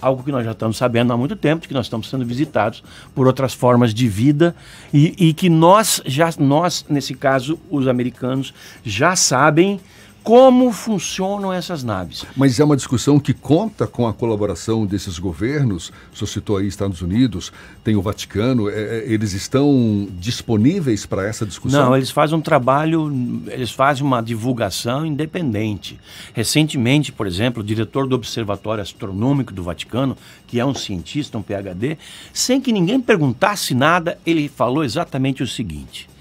algo 0.00 0.22
que 0.22 0.32
nós 0.32 0.42
já 0.42 0.52
estamos 0.52 0.78
sabendo 0.78 1.12
há 1.12 1.18
muito 1.18 1.36
tempo, 1.36 1.60
de 1.60 1.68
que 1.68 1.74
nós 1.74 1.84
estamos 1.84 2.08
sendo 2.08 2.24
visitados 2.24 2.82
por 3.14 3.26
outras 3.26 3.52
formas 3.52 3.92
de 3.92 4.08
vida 4.08 4.56
e, 4.90 5.14
e 5.28 5.34
que 5.34 5.50
nós 5.50 6.00
já 6.06 6.30
nós 6.38 6.86
nesse 6.88 7.12
caso 7.12 7.60
os 7.70 7.86
americanos 7.86 8.54
já 8.82 9.14
sabem 9.14 9.78
como 10.22 10.70
funcionam 10.72 11.52
essas 11.52 11.82
naves. 11.82 12.24
Mas 12.36 12.58
é 12.60 12.64
uma 12.64 12.76
discussão 12.76 13.18
que 13.18 13.34
conta 13.34 13.86
com 13.86 14.06
a 14.06 14.12
colaboração 14.12 14.86
desses 14.86 15.18
governos. 15.18 15.92
O 16.12 16.16
senhor 16.16 16.28
citou 16.28 16.56
aí 16.56 16.66
Estados 16.66 17.02
Unidos, 17.02 17.52
tem 17.82 17.96
o 17.96 18.02
Vaticano. 18.02 18.70
É, 18.70 18.72
é, 18.74 19.04
eles 19.12 19.32
estão 19.32 20.08
disponíveis 20.18 21.04
para 21.04 21.26
essa 21.26 21.44
discussão? 21.44 21.86
Não, 21.86 21.96
eles 21.96 22.10
fazem 22.10 22.38
um 22.38 22.40
trabalho, 22.40 23.12
eles 23.48 23.72
fazem 23.72 24.04
uma 24.04 24.22
divulgação 24.22 25.04
independente. 25.04 25.98
Recentemente, 26.32 27.10
por 27.10 27.26
exemplo, 27.26 27.62
o 27.62 27.66
diretor 27.66 28.06
do 28.06 28.14
Observatório 28.14 28.82
Astronômico 28.82 29.52
do 29.52 29.62
Vaticano, 29.62 30.16
que 30.46 30.60
é 30.60 30.64
um 30.64 30.74
cientista, 30.74 31.36
um 31.36 31.42
PhD, 31.42 31.98
sem 32.32 32.60
que 32.60 32.72
ninguém 32.72 33.00
perguntasse 33.00 33.74
nada, 33.74 34.18
ele 34.24 34.48
falou 34.48 34.84
exatamente 34.84 35.42
o 35.42 35.46
seguinte 35.46 36.11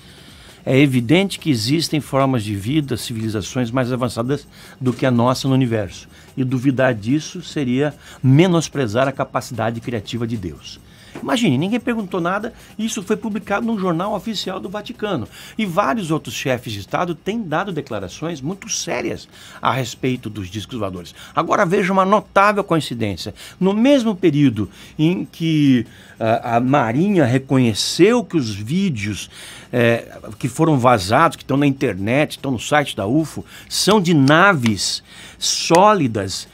é 0.65 0.77
evidente 0.77 1.39
que 1.39 1.49
existem 1.49 1.99
formas 1.99 2.43
de 2.43 2.55
vida, 2.55 2.97
civilizações 2.97 3.71
mais 3.71 3.91
avançadas 3.91 4.47
do 4.79 4.93
que 4.93 5.05
a 5.05 5.11
nossa 5.11 5.47
no 5.47 5.53
universo. 5.53 6.07
E 6.37 6.43
duvidar 6.43 6.93
disso 6.93 7.41
seria 7.41 7.93
menosprezar 8.21 9.07
a 9.07 9.11
capacidade 9.11 9.81
criativa 9.81 10.27
de 10.27 10.37
Deus. 10.37 10.79
Imagine, 11.21 11.57
ninguém 11.57 11.79
perguntou 11.79 12.21
nada, 12.21 12.53
isso 12.77 13.01
foi 13.03 13.15
publicado 13.15 13.65
num 13.65 13.77
jornal 13.77 14.13
oficial 14.13 14.59
do 14.59 14.69
Vaticano. 14.69 15.27
E 15.57 15.65
vários 15.65 16.11
outros 16.11 16.35
chefes 16.35 16.73
de 16.73 16.79
Estado 16.79 17.15
têm 17.15 17.41
dado 17.41 17.71
declarações 17.71 18.41
muito 18.41 18.69
sérias 18.69 19.27
a 19.61 19.71
respeito 19.71 20.29
dos 20.29 20.49
discos 20.49 20.77
voadores. 20.77 21.13
Agora 21.35 21.65
veja 21.65 21.91
uma 21.91 22.05
notável 22.05 22.63
coincidência. 22.63 23.33
No 23.59 23.73
mesmo 23.73 24.15
período 24.15 24.69
em 24.97 25.25
que 25.25 25.85
uh, 26.19 26.55
a 26.55 26.59
Marinha 26.59 27.25
reconheceu 27.25 28.23
que 28.23 28.37
os 28.37 28.53
vídeos 28.53 29.29
é, 29.71 30.19
que 30.37 30.49
foram 30.49 30.77
vazados, 30.77 31.37
que 31.37 31.43
estão 31.43 31.57
na 31.57 31.65
internet, 31.65 32.31
estão 32.31 32.51
no 32.51 32.59
site 32.59 32.95
da 32.95 33.07
UFO, 33.07 33.45
são 33.69 34.01
de 34.01 34.13
naves 34.13 35.03
sólidas 35.39 36.47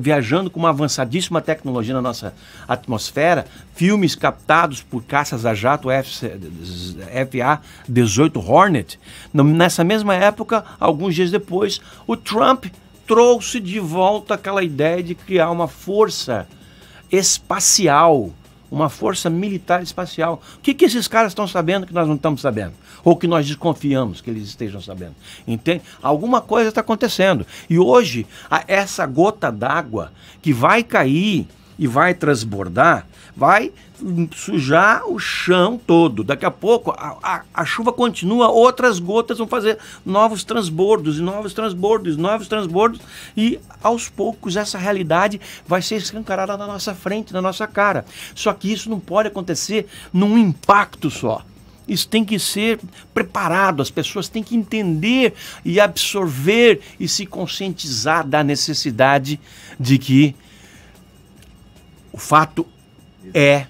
viajando 0.00 0.50
com 0.50 0.60
uma 0.60 0.70
avançadíssima 0.70 1.40
tecnologia 1.40 1.94
na 1.94 2.02
nossa 2.02 2.34
atmosfera, 2.66 3.46
filmes 3.74 4.14
captados 4.14 4.82
por 4.82 5.02
caças 5.02 5.44
a 5.44 5.54
jato 5.54 5.88
FA-18 5.88 8.48
Hornet. 8.48 8.98
Nessa 9.32 9.84
mesma 9.84 10.14
época, 10.14 10.64
alguns 10.78 11.14
dias 11.14 11.30
depois, 11.30 11.80
o 12.06 12.16
Trump 12.16 12.66
trouxe 13.06 13.60
de 13.60 13.78
volta 13.78 14.34
aquela 14.34 14.62
ideia 14.62 15.02
de 15.02 15.14
criar 15.14 15.50
uma 15.50 15.68
força 15.68 16.46
espacial 17.10 18.30
uma 18.74 18.88
força 18.88 19.30
militar 19.30 19.82
espacial. 19.82 20.42
O 20.56 20.60
que, 20.60 20.74
que 20.74 20.84
esses 20.84 21.06
caras 21.06 21.30
estão 21.30 21.46
sabendo 21.46 21.86
que 21.86 21.94
nós 21.94 22.08
não 22.08 22.16
estamos 22.16 22.40
sabendo? 22.40 22.74
Ou 23.04 23.16
que 23.16 23.26
nós 23.26 23.46
desconfiamos 23.46 24.20
que 24.20 24.30
eles 24.30 24.48
estejam 24.48 24.80
sabendo? 24.80 25.14
Entende? 25.46 25.82
Alguma 26.02 26.40
coisa 26.40 26.68
está 26.68 26.80
acontecendo. 26.80 27.46
E 27.70 27.78
hoje, 27.78 28.26
essa 28.66 29.06
gota 29.06 29.50
d'água 29.52 30.12
que 30.42 30.52
vai 30.52 30.82
cair 30.82 31.46
e 31.78 31.86
vai 31.86 32.14
transbordar, 32.14 33.06
vai 33.36 33.72
sujar 34.34 35.08
o 35.08 35.18
chão 35.18 35.80
todo. 35.84 36.22
Daqui 36.22 36.44
a 36.44 36.50
pouco 36.50 36.90
a, 36.90 37.16
a, 37.22 37.42
a, 37.54 37.64
chuva 37.64 37.92
continua, 37.92 38.48
outras 38.48 38.98
gotas 38.98 39.38
vão 39.38 39.46
fazer 39.46 39.78
novos 40.04 40.44
transbordos, 40.44 41.18
e 41.18 41.22
novos 41.22 41.52
transbordos, 41.52 42.16
novos 42.16 42.48
transbordos, 42.48 43.00
e 43.36 43.58
aos 43.82 44.08
poucos 44.08 44.56
essa 44.56 44.78
realidade 44.78 45.40
vai 45.66 45.82
ser 45.82 45.96
escancarada 45.96 46.56
na 46.56 46.66
nossa 46.66 46.94
frente, 46.94 47.32
na 47.32 47.42
nossa 47.42 47.66
cara. 47.66 48.04
Só 48.34 48.52
que 48.52 48.72
isso 48.72 48.90
não 48.90 49.00
pode 49.00 49.28
acontecer 49.28 49.86
num 50.12 50.36
impacto 50.38 51.10
só. 51.10 51.42
Isso 51.86 52.08
tem 52.08 52.24
que 52.24 52.38
ser 52.38 52.80
preparado, 53.12 53.82
as 53.82 53.90
pessoas 53.90 54.26
têm 54.26 54.42
que 54.42 54.56
entender 54.56 55.34
e 55.64 55.78
absorver 55.78 56.80
e 56.98 57.06
se 57.06 57.26
conscientizar 57.26 58.26
da 58.26 58.42
necessidade 58.42 59.38
de 59.78 59.98
que 59.98 60.34
o 62.14 62.16
fato 62.16 62.64
é 63.34 63.66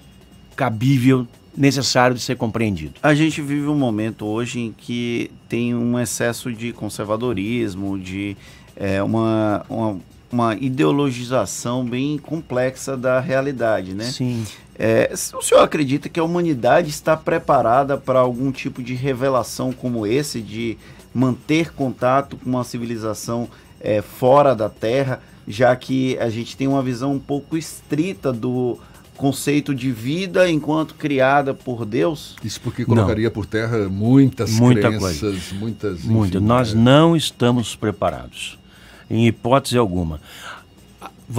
cabível, 0.55 1.27
necessário 1.57 2.15
de 2.15 2.21
ser 2.21 2.37
compreendido. 2.37 2.93
A 3.01 3.15
gente 3.15 3.41
vive 3.41 3.65
um 3.65 3.75
momento 3.75 4.23
hoje 4.23 4.59
em 4.59 4.71
que 4.71 5.31
tem 5.49 5.73
um 5.73 5.99
excesso 5.99 6.53
de 6.53 6.71
conservadorismo, 6.71 7.97
de 7.97 8.37
é, 8.75 9.01
uma, 9.01 9.65
uma, 9.67 9.97
uma, 10.31 10.55
ideologização 10.57 11.83
bem 11.83 12.19
complexa 12.19 12.95
da 12.95 13.19
realidade, 13.19 13.95
né? 13.95 14.03
Sim. 14.03 14.45
É, 14.77 15.11
o 15.11 15.41
senhor 15.41 15.63
acredita 15.63 16.07
que 16.07 16.19
a 16.19 16.23
humanidade 16.23 16.91
está 16.91 17.17
preparada 17.17 17.97
para 17.97 18.19
algum 18.19 18.51
tipo 18.51 18.83
de 18.83 18.93
revelação 18.93 19.71
como 19.71 20.05
esse, 20.05 20.39
de 20.39 20.77
manter 21.11 21.73
contato 21.73 22.37
com 22.37 22.47
uma 22.47 22.63
civilização 22.63 23.49
é, 23.81 24.03
fora 24.03 24.53
da 24.53 24.69
Terra? 24.69 25.19
Já 25.47 25.75
que 25.75 26.17
a 26.19 26.29
gente 26.29 26.55
tem 26.57 26.67
uma 26.67 26.81
visão 26.81 27.13
um 27.13 27.19
pouco 27.19 27.57
estrita 27.57 28.31
do 28.31 28.77
conceito 29.15 29.73
de 29.73 29.91
vida 29.91 30.49
enquanto 30.49 30.93
criada 30.95 31.53
por 31.53 31.85
Deus. 31.85 32.35
Isso 32.43 32.59
porque 32.61 32.83
colocaria 32.83 33.25
não. 33.25 33.31
por 33.31 33.45
terra 33.45 33.87
muitas 33.89 34.51
Muita 34.51 34.89
crenças, 34.89 35.19
coisa. 35.19 35.55
muitas. 35.55 36.03
Muito. 36.03 36.41
Nós 36.41 36.73
é. 36.73 36.75
não 36.75 37.15
estamos 37.15 37.75
preparados, 37.75 38.59
em 39.09 39.27
hipótese 39.27 39.77
alguma 39.77 40.19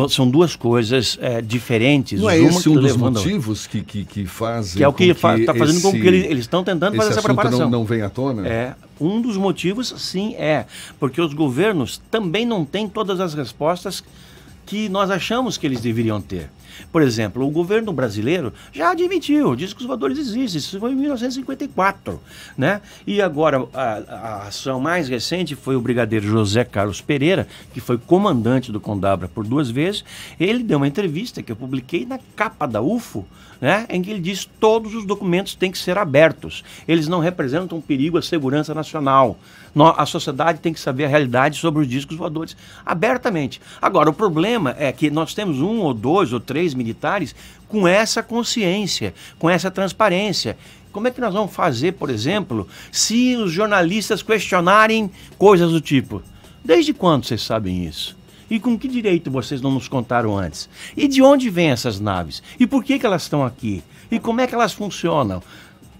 são 0.09 0.29
duas 0.29 0.57
coisas 0.57 1.19
é, 1.21 1.41
diferentes. 1.41 2.21
Não 2.21 2.29
é 2.29 2.39
esse 2.39 2.69
um 2.69 2.75
dos 2.75 2.97
motivos 2.97 3.67
que, 3.67 3.83
que, 3.83 4.05
que 4.05 4.27
fazem. 4.27 4.77
Que 4.77 4.85
é 4.85 4.89
o 4.89 4.93
que 4.93 5.05
está 5.05 5.55
fazendo 5.55 5.77
esse, 5.77 5.83
com 5.83 5.93
que 5.93 6.07
eles 6.07 6.41
estão 6.41 6.65
tentando 6.65 6.97
fazer 6.97 7.11
essa 7.11 7.23
preparação. 7.23 7.61
Não, 7.61 7.71
não 7.71 7.85
vem 7.85 8.03
à 8.03 8.11
tona? 8.11 8.47
É. 8.47 8.75
Um 9.01 9.21
dos 9.21 9.37
motivos, 9.37 9.95
sim, 9.99 10.35
é. 10.37 10.67
Porque 10.99 11.21
os 11.21 11.35
governos 11.35 12.01
também 12.11 12.45
não 12.45 12.65
têm 12.65 12.89
todas 12.89 13.21
as 13.21 13.35
respostas 13.35 14.03
que 14.65 14.89
nós 14.89 15.11
achamos 15.11 15.57
que 15.57 15.67
eles 15.67 15.81
deveriam 15.81 16.21
ter. 16.21 16.51
Por 16.93 17.03
exemplo, 17.03 17.47
o 17.47 17.51
governo 17.51 17.93
brasileiro 17.93 18.53
já 18.73 18.91
admitiu, 18.91 19.55
disse 19.55 19.75
que 19.75 19.81
os 19.81 19.87
voadores 19.87 20.19
existem, 20.19 20.59
isso 20.59 20.79
foi 20.79 20.93
em 20.93 20.97
1954. 20.97 22.21
Né? 22.57 22.81
E 23.07 23.21
agora, 23.21 23.67
a, 23.73 23.83
a, 23.83 24.47
ação 24.49 24.81
mais 24.81 25.09
recente 25.09 25.55
foi 25.55 25.77
o 25.77 25.81
brigadeiro 25.81 26.27
José 26.27 26.65
Carlos 26.65 27.01
Pereira, 27.01 27.47
que 27.73 27.81
foi 27.81 27.99
comandante 27.99 28.73
do 28.73 28.81
Condabra 28.81 29.29
por 29.29 29.47
duas 29.47 29.71
vezes. 29.71 30.05
Ele 30.39 30.63
deu 30.63 30.79
uma 30.79 30.89
entrevista 30.89 31.43
que 31.43 31.53
eu 31.53 31.57
publiquei 31.57 32.05
na 32.05 32.19
capa 32.35 32.67
da 32.67 32.81
UFO, 32.81 33.27
né, 33.61 33.87
em 33.89 34.03
que 34.03 34.11
ele 34.11 34.21
diz 34.21 34.45
todos 34.45 34.95
os 34.95 35.07
documentos 35.07 35.55
têm 35.55 35.71
que 35.71 35.79
ser 35.79 35.99
abertos. 35.99 36.63
Eles 36.87 37.09
não 37.09 37.21
representam 37.21 37.79
um 37.79 37.81
perigo 37.81 38.19
à 38.19 38.23
segurança 38.23 38.75
nacional. 38.75 39.39
A 39.97 40.07
sociedade 40.07 40.61
tem 40.61 40.73
que 40.73 40.81
saber 40.81 41.05
a 41.05 41.09
realidade 41.09 41.59
sobre 41.59 41.83
os 41.83 41.89
discos 41.89 42.17
voadores 42.17 42.57
abertamente. 42.85 43.61
Agora, 43.81 44.09
o 44.09 44.15
problema 44.15 44.75
é 44.79 44.91
que 44.91 45.11
nós 45.11 45.35
temos 45.35 45.61
um 45.61 45.81
ou 45.81 45.93
dois 45.93 46.33
ou 46.33 46.41
três 46.41 46.73
militares 46.73 47.35
com 47.69 47.87
essa 47.87 48.23
consciência, 48.23 49.13
com 49.39 49.51
essa 49.51 49.71
transparência. 49.71 50.57
Como 50.91 51.09
é 51.09 51.11
que 51.11 51.21
nós 51.21 51.35
vamos 51.35 51.55
fazer, 51.55 51.93
por 51.93 52.09
exemplo, 52.09 52.67
se 52.91 53.37
os 53.37 53.53
jornalistas 53.53 54.23
questionarem 54.23 55.11
coisas 55.37 55.71
do 55.71 55.81
tipo? 55.81 56.23
Desde 56.65 56.95
quando 56.95 57.27
vocês 57.27 57.43
sabem 57.43 57.85
isso? 57.85 58.17
E 58.49 58.59
com 58.59 58.79
que 58.79 58.89
direito 58.89 59.31
vocês 59.31 59.61
não 59.61 59.73
nos 59.73 59.89
contaram 59.89 60.39
antes? 60.39 60.71
E 60.97 61.07
de 61.07 61.21
onde 61.21 61.51
vêm 61.51 61.71
essas 61.71 62.01
naves? 62.01 62.43
E 62.59 62.67
por 62.67 62.83
que, 62.83 62.99
que 62.99 63.05
elas 63.05 63.23
estão 63.23 63.45
aqui? 63.45 63.83
E 64.11 64.19
como 64.19 64.41
é 64.41 64.47
que 64.47 64.55
elas 64.55 64.73
funcionam? 64.73 65.43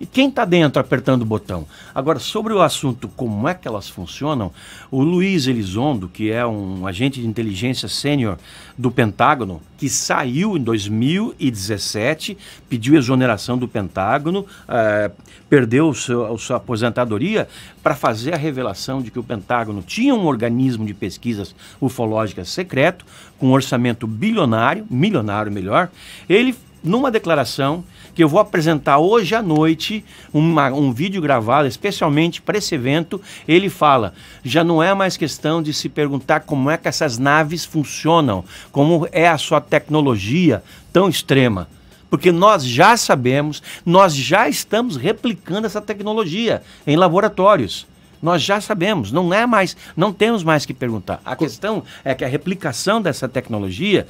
E 0.01 0.07
quem 0.07 0.29
está 0.29 0.45
dentro 0.45 0.81
apertando 0.81 1.23
o 1.23 1.27
botão? 1.27 1.67
Agora, 1.95 2.19
sobre 2.19 2.53
o 2.53 2.61
assunto 2.61 3.09
como 3.09 3.49
é 3.49 3.55
que 3.55 3.67
elas 3.67 3.89
funcionam, 3.89 4.53
o 4.91 5.03
Luiz 5.03 5.47
Elizondo, 5.47 6.09
que 6.09 6.31
é 6.31 6.47
um 6.47 6.87
agente 6.87 7.21
de 7.21 7.27
inteligência 7.27 7.89
sênior 7.89 8.39
do 8.77 8.91
Pentágono, 8.91 9.63
que 9.79 9.89
saiu 9.89 10.57
em 10.57 10.61
2017, 10.61 12.37
pediu 12.69 12.97
exoneração 12.97 13.57
do 13.57 13.69
Pentágono, 13.69 14.47
eh, 14.69 15.11
perdeu 15.49 15.93
seu, 15.95 16.35
a 16.35 16.39
sua 16.39 16.57
aposentadoria 16.57 17.49
para 17.83 17.95
fazer 17.95 18.35
a 18.35 18.37
revelação 18.37 19.01
de 19.01 19.11
que 19.11 19.19
o 19.19 19.23
Pentágono 19.23 19.83
tinha 19.83 20.15
um 20.15 20.27
organismo 20.27 20.85
de 20.85 20.95
pesquisas 20.95 21.55
ufológicas 21.81 22.49
secreto, 22.49 23.05
com 23.39 23.49
um 23.49 23.53
orçamento 23.53 24.07
bilionário, 24.07 24.87
milionário 24.91 25.53
melhor. 25.53 25.91
Ele, 26.29 26.55
numa 26.83 27.11
declaração, 27.11 27.85
que 28.17 28.25
eu 28.25 28.29
vou 28.31 28.41
apresentar 28.41 28.97
hoje 28.97 29.35
à 29.35 29.43
noite 29.43 30.03
uma, 30.33 30.71
um 30.71 30.91
vídeo 30.91 31.21
gravado 31.21 31.69
especialmente 31.69 32.41
para 32.41 32.57
esse 32.57 32.75
evento. 32.75 33.21
Ele 33.47 33.69
fala: 33.69 34.15
já 34.43 34.65
não 34.65 34.83
é 34.83 34.95
mais 34.95 35.19
questão 35.19 35.63
de 35.63 35.75
se 35.75 35.91
perguntar 35.91 36.41
como 36.41 36.71
é 36.71 36.79
que 36.79 36.89
essas 36.89 37.19
naves 37.19 37.67
funcionam, 37.67 38.43
como 38.73 39.07
é 39.13 39.29
a 39.29 39.37
sua 39.37 39.61
tecnologia 39.61 40.65
tão 40.91 41.11
extrema. 41.11 41.69
Porque 42.09 42.33
nós 42.33 42.65
já 42.65 42.97
sabemos, 42.97 43.63
nós 43.85 44.15
já 44.15 44.49
estamos 44.49 44.97
replicando 44.97 45.67
essa 45.67 45.83
tecnologia 45.83 46.63
em 46.87 46.97
laboratórios. 46.97 47.87
Nós 48.23 48.43
já 48.43 48.61
sabemos, 48.61 49.13
não 49.13 49.33
é 49.33 49.47
mais, 49.47 49.77
não 49.97 50.13
temos 50.13 50.43
mais 50.43 50.65
que 50.65 50.75
perguntar. 50.75 51.21
A 51.25 51.37
questão 51.37 51.83
é 52.05 52.15
que 52.15 52.25
a 52.25 52.29
replicação 52.29 53.01
dessa 53.01 53.29
tecnologia, 53.29 54.07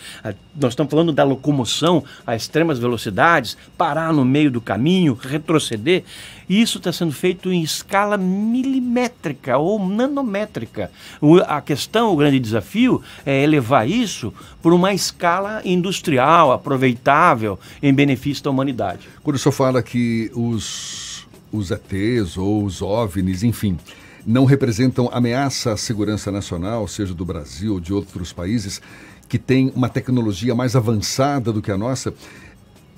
nós 0.54 0.72
estamos 0.72 0.90
falando 0.90 1.12
da 1.12 1.24
locomoção 1.24 2.04
a 2.26 2.34
extremas 2.34 2.78
velocidades, 2.78 3.56
parar 3.76 4.12
no 4.12 4.24
meio 4.24 4.50
do 4.50 4.60
caminho, 4.60 5.14
retroceder, 5.20 6.04
isso 6.48 6.78
está 6.78 6.92
sendo 6.92 7.12
feito 7.12 7.52
em 7.52 7.62
escala 7.62 8.16
milimétrica 8.16 9.58
ou 9.58 9.84
nanométrica. 9.84 10.90
O, 11.20 11.38
a 11.38 11.60
questão, 11.60 12.12
o 12.12 12.16
grande 12.16 12.38
desafio 12.38 13.02
é 13.24 13.42
elevar 13.42 13.88
isso 13.88 14.32
por 14.62 14.72
uma 14.72 14.94
escala 14.94 15.60
industrial, 15.64 16.52
aproveitável, 16.52 17.58
em 17.82 17.92
benefício 17.92 18.44
da 18.44 18.50
humanidade. 18.50 19.08
Quando 19.22 19.36
o 19.36 19.38
senhor 19.38 19.52
fala 19.52 19.82
que 19.82 20.30
os 20.34 21.05
os 21.52 21.70
ETs 21.70 22.36
ou 22.36 22.64
os 22.64 22.82
OVNIs, 22.82 23.42
enfim, 23.42 23.78
não 24.26 24.44
representam 24.44 25.08
ameaça 25.12 25.72
à 25.72 25.76
segurança 25.76 26.32
nacional, 26.32 26.88
seja 26.88 27.14
do 27.14 27.24
Brasil 27.24 27.74
ou 27.74 27.80
de 27.80 27.92
outros 27.92 28.32
países, 28.32 28.80
que 29.28 29.38
têm 29.38 29.72
uma 29.74 29.88
tecnologia 29.88 30.54
mais 30.54 30.74
avançada 30.74 31.52
do 31.52 31.62
que 31.62 31.70
a 31.70 31.76
nossa, 31.76 32.12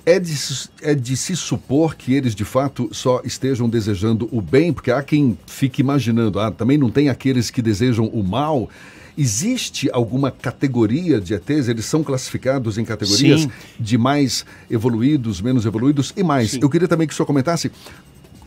é 0.05 0.19
de, 0.19 0.33
é 0.81 0.95
de 0.95 1.15
se 1.15 1.35
supor 1.35 1.95
que 1.95 2.13
eles 2.13 2.33
de 2.33 2.45
fato 2.45 2.89
só 2.91 3.21
estejam 3.23 3.69
desejando 3.69 4.27
o 4.31 4.41
bem, 4.41 4.73
porque 4.73 4.91
há 4.91 5.03
quem 5.03 5.37
fique 5.45 5.81
imaginando, 5.81 6.39
ah, 6.39 6.49
também 6.49 6.77
não 6.77 6.89
tem 6.89 7.09
aqueles 7.09 7.51
que 7.51 7.61
desejam 7.61 8.07
o 8.07 8.23
mal. 8.23 8.69
Existe 9.17 9.89
alguma 9.91 10.31
categoria 10.31 11.19
de 11.19 11.33
ETs? 11.33 11.67
Eles 11.67 11.85
são 11.85 12.03
classificados 12.03 12.77
em 12.77 12.85
categorias 12.85 13.41
Sim. 13.41 13.51
de 13.77 13.97
mais 13.97 14.45
evoluídos, 14.71 15.41
menos 15.41 15.65
evoluídos 15.65 16.13
e 16.15 16.23
mais. 16.23 16.51
Sim. 16.51 16.59
Eu 16.61 16.69
queria 16.69 16.87
também 16.87 17.05
que 17.05 17.13
o 17.13 17.15
senhor 17.17 17.27
comentasse 17.27 17.69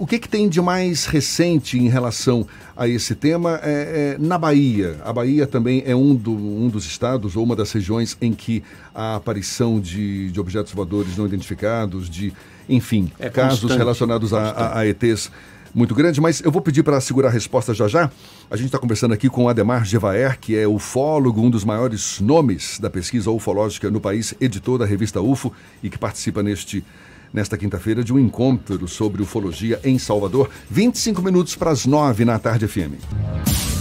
o 0.03 0.07
que, 0.07 0.19
que 0.19 0.29
tem 0.29 0.49
de 0.49 0.61
mais 0.61 1.07
recente 1.07 1.79
em 1.79 1.89
relação 1.89 2.45
a 2.77 2.89
esse 2.89 3.15
tema 3.15 3.61
é, 3.63 4.17
é, 4.17 4.19
na 4.19 4.37
Bahia? 4.37 4.97
A 5.05 5.13
Bahia 5.13 5.47
também 5.47 5.81
é 5.87 5.95
um, 5.95 6.13
do, 6.13 6.33
um 6.33 6.69
dos 6.69 6.85
estados 6.85 7.37
ou 7.37 7.45
uma 7.45 7.55
das 7.55 7.71
regiões 7.71 8.17
em 8.21 8.33
que 8.33 8.65
a 8.93 9.15
aparição 9.15 9.79
de, 9.79 10.33
de 10.33 10.41
objetos 10.41 10.73
voadores 10.73 11.17
não 11.17 11.25
identificados, 11.25 12.11
de, 12.11 12.33
enfim, 12.69 13.13
É 13.17 13.31
casos 13.31 13.71
relacionados 13.77 14.35
a, 14.35 14.41
a, 14.41 14.79
a 14.81 14.87
ETs 14.89 15.31
muito 15.73 15.95
grande, 15.95 16.21
mas 16.21 16.41
eu 16.41 16.51
vou 16.51 16.61
pedir 16.61 16.83
para 16.83 17.01
segurar 17.01 17.29
a 17.29 17.33
resposta 17.33 17.73
já 17.73 17.87
já. 17.87 18.11
A 18.51 18.57
gente 18.57 18.67
está 18.67 18.81
conversando 18.81 19.15
aqui 19.15 19.29
com 19.29 19.49
Ademar 19.49 19.85
Gevaer, 19.85 20.37
que 20.41 20.57
é 20.57 20.67
ufólogo, 20.67 21.41
um 21.41 21.49
dos 21.49 21.63
maiores 21.65 22.19
nomes 22.19 22.81
da 22.81 22.91
pesquisa 22.91 23.31
ufológica 23.31 23.89
no 23.89 24.01
país, 24.01 24.35
editor 24.41 24.79
da 24.79 24.85
revista 24.85 25.21
UFO 25.21 25.53
e 25.81 25.89
que 25.89 25.97
participa 25.97 26.43
neste 26.43 26.85
nesta 27.33 27.57
quinta-feira 27.57 28.05
de 28.05 28.13
um 28.13 28.19
encontro 28.19 28.87
sobre 28.87 29.23
ufologia 29.23 29.81
em 29.83 29.99
Salvador, 29.99 30.51
25 30.71 31.23
minutos 31.23 31.57
para 31.57 31.71
as 31.71 31.87
9 31.87 32.25
na 32.25 32.39
tarde 32.39 32.69
FM. 32.69 32.95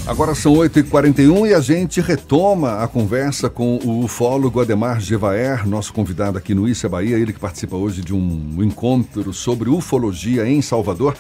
Agora 0.08 0.34
são 0.34 0.54
8h41 0.54 1.50
e 1.50 1.54
a 1.54 1.60
gente 1.60 2.02
retoma 2.02 2.84
a 2.84 2.88
conversa 2.88 3.50
com 3.50 3.78
o 3.78 4.04
ufólogo 4.04 4.60
Ademar 4.60 5.00
Gevaer, 5.00 5.68
nosso 5.68 5.94
convidado 5.94 6.38
aqui 6.38 6.56
no 6.56 6.68
Issa 6.68 6.90
Bahia, 6.90 7.18
ele 7.18 7.32
que 7.32 7.40
participa 7.40 7.76
hoje 7.76 8.02
de 8.02 8.14
um 8.14 8.64
encontro 8.64 9.32
sobre 9.32 9.70
ufologia 9.70 10.48
em 10.48 10.62
Salvador. 10.62 11.16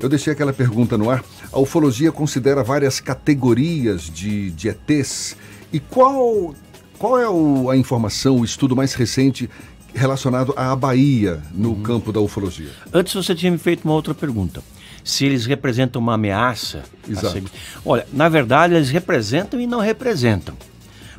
Eu 0.00 0.08
deixei 0.08 0.32
aquela 0.32 0.52
pergunta 0.52 0.98
no 0.98 1.08
ar. 1.08 1.24
A 1.52 1.58
ufologia 1.58 2.12
considera 2.12 2.62
várias 2.62 3.00
categorias 3.00 4.02
de, 4.02 4.50
de 4.50 4.68
ETs. 4.68 5.36
E 5.72 5.80
qual, 5.80 6.54
qual 6.98 7.18
é 7.18 7.28
o, 7.28 7.70
a 7.70 7.76
informação, 7.76 8.40
o 8.40 8.44
estudo 8.44 8.76
mais 8.76 8.92
recente 8.92 9.48
relacionado 9.96 10.52
à 10.56 10.74
Bahia 10.76 11.42
no 11.52 11.70
Uhum. 11.70 11.82
campo 11.82 12.12
da 12.12 12.20
ufologia? 12.20 12.70
Antes 12.92 13.12
você 13.14 13.34
tinha 13.34 13.50
me 13.50 13.58
feito 13.58 13.84
uma 13.84 13.94
outra 13.94 14.14
pergunta. 14.14 14.62
Se 15.02 15.24
eles 15.24 15.46
representam 15.46 16.00
uma 16.02 16.14
ameaça. 16.14 16.82
Exato. 17.08 17.30
seguir- 17.32 17.50
Olha, 17.84 18.06
na 18.12 18.28
verdade, 18.28 18.74
eles 18.74 18.90
representam 18.90 19.60
e 19.60 19.66
não 19.66 19.80
representam. 19.80 20.54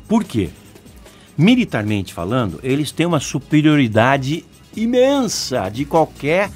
Por 0.06 0.24
quê? 0.24 0.50
Militarmente 1.36 2.12
falando, 2.12 2.58
eles 2.62 2.90
têm 2.90 3.06
uma 3.06 3.20
superioridade 3.20 4.44
imensa 4.76 5.68
de 5.68 5.84
qualquer 5.84 6.50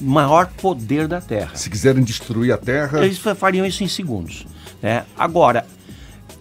maior 0.00 0.46
poder 0.56 1.06
da 1.06 1.20
Terra. 1.20 1.50
Se 1.54 1.68
quiserem 1.68 2.02
destruir 2.02 2.52
a 2.52 2.56
Terra, 2.56 3.04
Eles 3.04 3.18
fa- 3.18 3.34
fariam 3.34 3.66
isso 3.66 3.82
em 3.84 3.88
segundos. 3.88 4.46
Né? 4.80 5.04
Agora, 5.18 5.66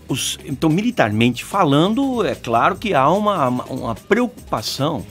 os- 0.08 0.38
então, 0.46 0.70
militarmente 0.70 1.44
falando, 1.44 2.26
é 2.26 2.36
claro 2.36 2.76
que 2.78 2.94
há 2.94 3.10
uma, 3.12 3.48
uma, 3.50 3.64
uma 3.66 3.96
preocupação. 3.96 5.06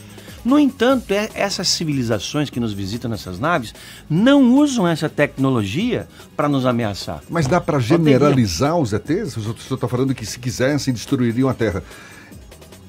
No 0.45 0.59
entanto, 0.59 1.11
é- 1.13 1.31
essas 1.35 1.69
civilizações 1.69 2.51
que 2.51 2.61
nos 2.61 2.73
visitam 2.73 3.11
nessas 3.11 3.39
naves 3.39 3.75
não 4.09 4.55
usam 4.55 4.87
essa 4.87 5.09
tecnologia 5.09 6.09
para 6.37 6.49
nos 6.49 6.65
ameaçar. 6.67 7.23
mas 7.29 7.47
dá 7.47 7.61
para 7.61 7.79
generalizar 7.79 8.77
os 8.77 8.93
ETs? 8.93 9.37
O 9.37 9.41
senhor 9.43 9.57
está 9.75 9.89
falando 9.89 10.15
que 10.15 10.25
se 10.27 10.39
quisessem 10.39 10.93
destruiriam 10.95 11.49
a 11.49 11.55
Terra. 11.55 11.83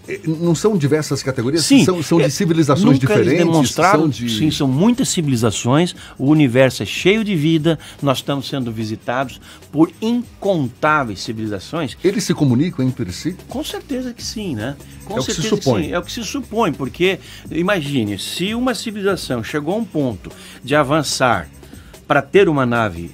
Eh, 0.10 0.20
Não 0.25 0.56
são 0.56 0.75
diversas 0.78 1.22
categorias? 1.22 1.63
Sim, 1.66 1.86
São, 1.86 2.01
são 2.01 2.20
é, 2.20 2.25
de 2.28 2.32
civilizações 2.34 3.00
nunca 3.00 3.13
eles 3.13 3.25
diferentes? 3.25 3.46
demonstraram, 3.54 4.00
são 4.01 4.10
de... 4.10 4.30
Sim, 4.30 4.50
são 4.51 4.68
muitas 4.68 5.10
civilizações. 5.10 5.96
O 6.18 6.25
universo 6.30 6.82
é 6.84 6.86
cheio 6.86 7.24
de 7.24 7.36
vida. 7.36 7.78
Nós 8.01 8.18
estamos 8.18 8.48
sendo 8.48 8.72
visitados 8.72 9.39
por 9.72 9.92
incontáveis 10.01 11.20
civilizações 11.22 11.98
Eles 12.04 12.24
se 12.24 12.34
comunicam 12.34 12.86
entre 12.86 13.12
si? 13.12 13.36
Com 13.48 13.63
certeza 13.63 14.13
que 14.13 14.24
sim, 14.24 14.56
né? 14.56 14.75
Com 15.06 15.18
É 15.18 15.20
o 15.20 15.24
que 15.24 15.34
se 15.34 15.42
supõe. 15.44 15.84
sim. 15.84 15.92
É 15.92 16.00
o 16.00 16.01
que 16.04 16.12
se 16.12 16.24
supõe, 16.24 16.74
porque 16.74 17.20
imagine, 17.51 18.18
se 18.18 18.54
uma 18.56 18.74
civilização 18.74 19.44
chegou 19.44 19.74
a 19.75 19.78
um 19.78 19.86
ponto 19.86 20.32
de 20.63 20.75
avançar 20.75 21.48
para 22.08 22.22
ter 22.22 22.50
uma 22.50 22.66
nave 22.66 23.12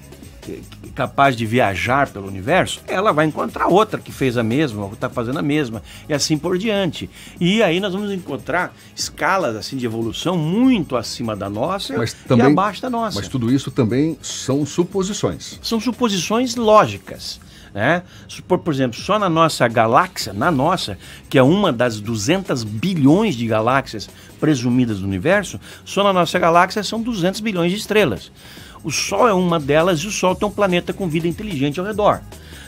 capaz 0.95 1.35
de 1.35 1.45
viajar 1.45 2.09
pelo 2.09 2.25
universo, 2.25 2.81
ela 2.87 3.11
vai 3.11 3.25
encontrar 3.25 3.67
outra 3.67 3.99
que 3.99 4.11
fez 4.11 4.37
a 4.37 4.43
mesma, 4.43 4.85
ou 4.85 4.93
está 4.93 5.09
fazendo 5.09 5.37
a 5.37 5.41
mesma, 5.41 5.83
e 6.07 6.13
assim 6.13 6.37
por 6.37 6.57
diante. 6.57 7.09
E 7.39 7.61
aí 7.61 7.81
nós 7.81 7.93
vamos 7.93 8.11
encontrar 8.11 8.73
escalas 8.95 9.57
assim 9.57 9.75
de 9.75 9.85
evolução 9.85 10.37
muito 10.37 10.95
acima 10.95 11.35
da 11.35 11.49
nossa 11.49 11.97
Mas 11.97 12.13
e 12.13 12.27
também, 12.27 12.47
abaixo 12.47 12.81
da 12.81 12.89
nossa 12.89 13.19
Mas 13.19 13.27
tudo 13.27 13.51
isso 13.51 13.69
também 13.69 14.17
são 14.21 14.65
suposições. 14.65 15.59
são 15.61 15.79
suposições 15.79 16.55
lógicas. 16.55 17.39
Né? 17.73 18.03
Por, 18.47 18.59
por 18.59 18.73
exemplo, 18.73 18.97
só 18.97 19.19
na 19.19 19.29
nossa 19.29 19.67
galáxia, 19.67 20.31
na 20.31 20.49
nossa, 20.49 20.97
que 21.29 21.37
é 21.37 21.43
uma 21.43 21.73
das 21.73 21.99
200 21.99 22.63
bilhões 22.63 23.35
de 23.35 23.45
galáxias 23.45 24.09
presumidas 24.39 24.99
do 24.99 25.05
universo, 25.05 25.59
só 25.83 26.01
na 26.01 26.13
nossa 26.13 26.39
galáxia 26.39 26.81
são 26.83 27.01
200 27.01 27.41
bilhões 27.41 27.73
de 27.73 27.77
estrelas. 27.77 28.31
O 28.85 28.91
Sol 28.91 29.27
é 29.27 29.33
uma 29.33 29.59
delas 29.59 29.99
e 29.99 30.07
o 30.07 30.11
Sol 30.11 30.35
tem 30.35 30.47
um 30.47 30.51
planeta 30.51 30.93
com 30.93 31.07
vida 31.09 31.27
inteligente 31.27 31.79
ao 31.79 31.85
redor. 31.85 32.21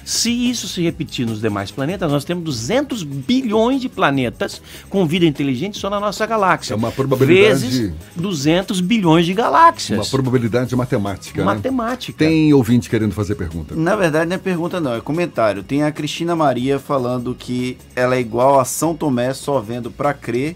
Se 0.03 0.31
isso 0.31 0.69
se 0.69 0.81
repetir 0.81 1.25
nos 1.27 1.41
demais 1.41 1.69
planetas, 1.69 2.09
nós 2.09 2.23
temos 2.23 2.41
200 2.45 3.03
bilhões 3.03 3.81
de 3.81 3.89
planetas 3.89 4.61
com 4.89 5.05
vida 5.05 5.25
inteligente 5.25 5.77
só 5.77 5.89
na 5.89 5.99
nossa 5.99 6.25
galáxia. 6.25 6.73
É 6.73 6.77
uma 6.77 6.91
probabilidade- 6.93 7.59
Vezes 7.67 7.91
200 8.15 8.79
bilhões 8.79 9.25
de 9.25 9.33
galáxias. 9.33 9.99
Uma 9.99 10.05
probabilidade 10.09 10.73
matemática. 10.77 11.39
né? 11.41 11.45
Matemática. 11.45 12.17
Tem 12.17 12.53
ouvinte 12.53 12.89
querendo 12.89 13.11
fazer 13.11 13.35
pergunta. 13.35 13.75
Na 13.75 13.97
verdade, 13.97 14.29
não 14.29 14.35
é 14.37 14.39
pergunta, 14.39 14.79
não, 14.79 14.95
é 14.95 15.01
comentário. 15.01 15.61
Tem 15.61 15.83
a 15.83 15.91
Cristina 15.91 16.35
Maria 16.37 16.79
falando 16.79 17.35
que 17.37 17.77
ela 17.93 18.15
é 18.15 18.19
igual 18.21 18.59
a 18.61 18.65
São 18.65 18.95
Tomé, 18.95 19.33
só 19.33 19.59
vendo 19.59 19.91
pra 19.91 20.13
crer. 20.13 20.55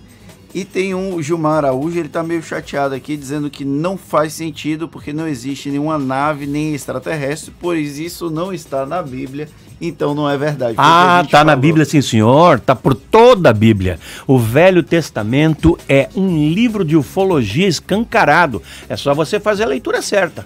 E 0.53 0.65
tem 0.65 0.93
um 0.93 1.15
o 1.15 1.23
Gilmar 1.23 1.59
Araújo, 1.59 1.97
ele 1.97 2.09
tá 2.09 2.21
meio 2.21 2.43
chateado 2.43 2.93
aqui, 2.93 3.15
dizendo 3.15 3.49
que 3.49 3.63
não 3.63 3.97
faz 3.97 4.33
sentido 4.33 4.87
porque 4.87 5.13
não 5.13 5.27
existe 5.27 5.69
nenhuma 5.69 5.97
nave 5.97 6.45
nem 6.45 6.73
extraterrestre, 6.73 7.53
pois 7.59 7.97
isso 7.97 8.29
não 8.29 8.53
está 8.53 8.85
na 8.85 9.01
Bíblia, 9.01 9.47
então 9.79 10.13
não 10.13 10.29
é 10.29 10.37
verdade. 10.37 10.75
Ah, 10.77 11.25
tá 11.29 11.39
na 11.39 11.51
falou. 11.53 11.61
Bíblia, 11.61 11.85
sim, 11.85 12.01
senhor. 12.01 12.59
Tá 12.59 12.75
por 12.75 12.93
toda 12.93 13.49
a 13.49 13.53
Bíblia. 13.53 13.97
O 14.27 14.37
Velho 14.37 14.83
Testamento 14.83 15.77
é 15.87 16.09
um 16.15 16.49
livro 16.49 16.83
de 16.83 16.97
ufologia 16.97 17.67
escancarado. 17.67 18.61
É 18.89 18.95
só 18.95 19.13
você 19.13 19.39
fazer 19.39 19.63
a 19.63 19.67
leitura 19.67 20.01
certa. 20.01 20.45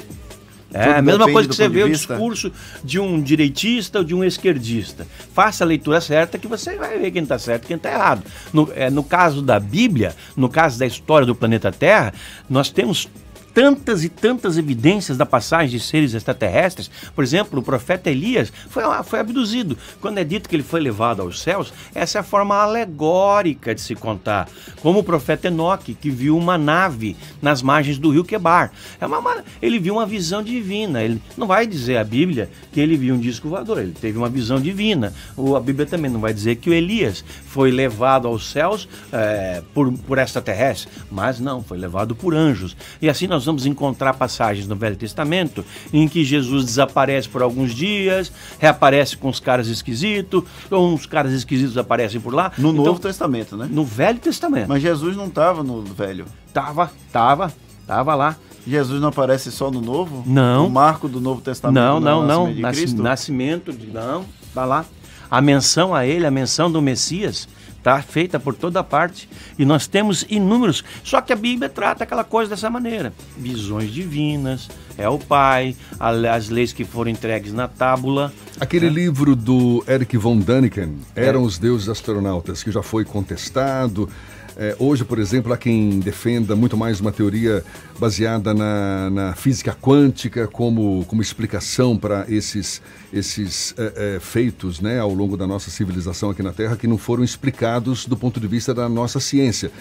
É 0.75 0.97
a 0.97 1.01
mesma 1.01 1.31
coisa 1.31 1.47
que 1.47 1.55
você 1.55 1.69
vê 1.69 1.83
o 1.83 1.89
discurso 1.89 2.51
de 2.83 2.99
um 2.99 3.21
direitista 3.21 3.99
ou 3.99 4.03
de 4.03 4.13
um 4.13 4.23
esquerdista. 4.23 5.07
Faça 5.33 5.63
a 5.63 5.67
leitura 5.67 6.01
certa 6.01 6.37
que 6.37 6.47
você 6.47 6.75
vai 6.75 6.99
ver 6.99 7.11
quem 7.11 7.23
está 7.23 7.39
certo 7.39 7.63
e 7.63 7.67
quem 7.67 7.77
está 7.77 7.91
errado. 7.91 8.23
No, 8.51 8.69
é, 8.75 8.89
no 8.89 9.03
caso 9.03 9.41
da 9.41 9.59
Bíblia, 9.59 10.13
no 10.35 10.49
caso 10.49 10.77
da 10.77 10.85
história 10.85 11.25
do 11.25 11.33
planeta 11.33 11.71
Terra, 11.71 12.13
nós 12.49 12.69
temos 12.69 13.07
tantas 13.55 14.03
e 14.03 14.09
tantas 14.09 14.57
evidências 14.57 15.17
da 15.17 15.25
passagem 15.25 15.79
de 15.79 15.83
seres 15.83 16.13
extraterrestres. 16.13 16.91
Por 17.15 17.23
exemplo, 17.23 17.61
o 17.61 17.63
profeta 17.63 18.11
Elias 18.11 18.51
foi, 18.69 18.83
foi 19.05 19.19
abduzido. 19.19 19.77
Quando 20.01 20.17
é 20.17 20.25
dito 20.25 20.49
que 20.49 20.57
ele 20.57 20.61
foi 20.61 20.81
levado 20.81 21.21
aos 21.21 21.41
céus, 21.41 21.73
essa 21.95 22.17
é 22.17 22.21
a 22.21 22.23
forma 22.23 22.53
alegórica 22.53 23.73
de 23.73 23.79
se 23.79 23.95
contar. 23.95 24.49
Como 24.81 24.99
o 24.99 25.03
profeta 25.03 25.47
Enoque, 25.47 25.93
que 25.93 26.09
viu 26.09 26.37
uma 26.37 26.57
nave 26.57 27.15
nas 27.41 27.61
margens 27.61 27.97
do 27.97 28.11
rio 28.11 28.25
Quebar. 28.25 28.73
É 28.99 29.05
uma, 29.05 29.37
ele 29.61 29.79
viu 29.79 29.93
uma 29.93 30.05
visão 30.05 30.43
divina. 30.43 31.01
Ele 31.01 31.21
não 31.37 31.47
vai 31.47 31.65
dizer 31.65 31.95
a 31.95 32.03
Bíblia 32.03 32.49
que 32.73 32.81
ele 32.81 32.97
viu 32.97 33.15
um 33.15 33.19
disco 33.19 33.47
voador. 33.47 33.79
Ele 33.79 33.93
teve 33.93 34.17
uma 34.17 34.27
visão 34.27 34.59
divina. 34.59 35.13
O, 35.37 35.55
a 35.55 35.61
Bíblia 35.61 35.85
também 35.85 36.11
não 36.11 36.19
vai 36.19 36.33
dizer 36.33 36.57
que 36.57 36.69
o 36.69 36.73
Elias 36.73 37.23
foi 37.45 37.71
levado 37.71 38.27
aos 38.27 38.51
céus 38.51 38.85
eh, 39.13 39.63
por, 39.73 39.93
por 39.93 40.17
extraterrestres. 40.17 40.91
Mas 41.09 41.39
não, 41.39 41.63
foi 41.63 41.77
levado 41.77 42.13
por 42.13 42.35
anjos. 42.35 42.75
E 43.01 43.07
assim 43.07 43.27
nós 43.27 43.44
vamos 43.45 43.65
encontrar 43.65 44.13
passagens 44.13 44.67
no 44.67 44.75
Velho 44.75 44.95
Testamento 44.95 45.63
em 45.93 46.07
que 46.07 46.23
Jesus 46.23 46.65
desaparece 46.65 47.29
por 47.29 47.41
alguns 47.41 47.73
dias, 47.73 48.31
reaparece 48.59 49.15
com 49.17 49.29
os 49.29 49.39
caras 49.39 49.67
esquisitos, 49.67 50.43
ou 50.69 50.93
uns 50.93 51.05
caras 51.05 51.31
esquisitos 51.33 51.77
aparecem 51.77 52.19
por 52.19 52.33
lá. 52.33 52.51
No 52.57 52.71
Então, 52.71 52.85
Novo 52.85 52.99
Testamento, 52.99 53.55
né? 53.55 53.67
no 53.69 53.83
Velho 53.85 54.19
Testamento. 54.19 54.67
Mas 54.69 54.81
Jesus 54.81 55.15
não 55.15 55.27
estava 55.27 55.63
no 55.63 55.81
Velho. 55.83 56.25
Tava, 56.53 56.91
tava, 57.11 57.53
tava 57.87 58.15
lá. 58.15 58.35
Jesus 58.67 58.99
não 58.99 59.09
aparece 59.09 59.51
só 59.51 59.69
no 59.69 59.79
Novo? 59.79 60.23
Não. 60.25 60.65
O 60.67 60.69
marco 60.71 61.07
do 61.07 61.21
Novo 61.21 61.39
Testamento 61.41 61.75
Não, 61.75 61.99
não, 61.99 62.09
é 62.11 62.15
o 62.15 62.25
não. 62.25 62.47
nascimento 62.47 62.71
de 62.73 62.81
Cristo? 62.81 63.03
nascimento 63.03 63.73
de. 63.73 63.87
Não, 63.87 64.25
tá 64.53 64.65
lá. 64.65 64.85
A 65.29 65.39
menção 65.41 65.93
a 65.93 66.05
ele, 66.05 66.25
a 66.25 66.31
menção 66.31 66.71
do 66.71 66.81
Messias, 66.81 67.47
tá 67.85 68.01
feita 68.01 68.39
por 68.39 68.55
toda 68.55 68.83
parte. 68.83 69.29
E 69.59 69.63
nós 69.63 69.85
temos 69.85 70.25
inúmeros. 70.27 70.83
Só 71.03 71.21
que 71.21 71.31
a 71.31 71.35
Bíblia 71.35 71.69
trata 71.69 72.03
aquela 72.03 72.23
coisa 72.23 72.49
dessa 72.49 72.67
maneira: 72.67 73.13
visões 73.37 73.91
divinas, 73.93 74.67
é 74.97 75.07
o 75.07 75.19
Pai, 75.19 75.75
a- 75.99 76.09
as 76.35 76.49
leis 76.49 76.73
que 76.73 76.83
foram 76.83 77.11
entregues 77.11 77.53
na 77.53 77.67
tábula. 77.67 78.33
Aquele 78.59 78.89
livro 78.89 79.35
do 79.35 79.83
Eric 79.87 80.17
von 80.17 80.39
Däniken, 80.39 80.97
Eram 81.15 81.43
os 81.43 81.59
Deuses 81.59 81.87
Astronautas, 81.87 82.63
que 82.63 82.71
já 82.71 82.81
foi 82.81 83.05
contestado. 83.05 84.09
É, 84.57 84.75
hoje, 84.79 85.03
por 85.03 85.19
exemplo, 85.19 85.51
há 85.51 85.57
quem 85.57 85.99
defenda 85.99 86.55
muito 86.55 86.77
mais 86.77 87.01
uma 87.01 87.11
teoria 87.11 87.63
baseada 87.99 88.53
na, 88.53 89.09
na 89.09 89.33
física 89.35 89.75
quântica 89.79 90.47
como, 90.47 91.03
como 91.05 91.21
explicação 91.21 91.97
para 91.97 92.25
esses, 92.29 92.81
esses 93.11 93.75
é, 93.77 94.15
é, 94.15 94.19
feitos 94.19 94.79
né, 94.79 94.99
ao 94.99 95.13
longo 95.13 95.35
da 95.35 95.45
nossa 95.45 95.69
civilização 95.69 96.29
aqui 96.29 96.41
na 96.41 96.53
Terra 96.53 96.77
que 96.77 96.87
não 96.87 96.97
foram 96.97 97.23
explicados 97.23 98.05
do 98.05 98.15
ponto 98.15 98.39
de 98.39 98.47
vista 98.47 98.73
da 98.73 98.87
nossa 98.87 99.19
ciência 99.19 99.71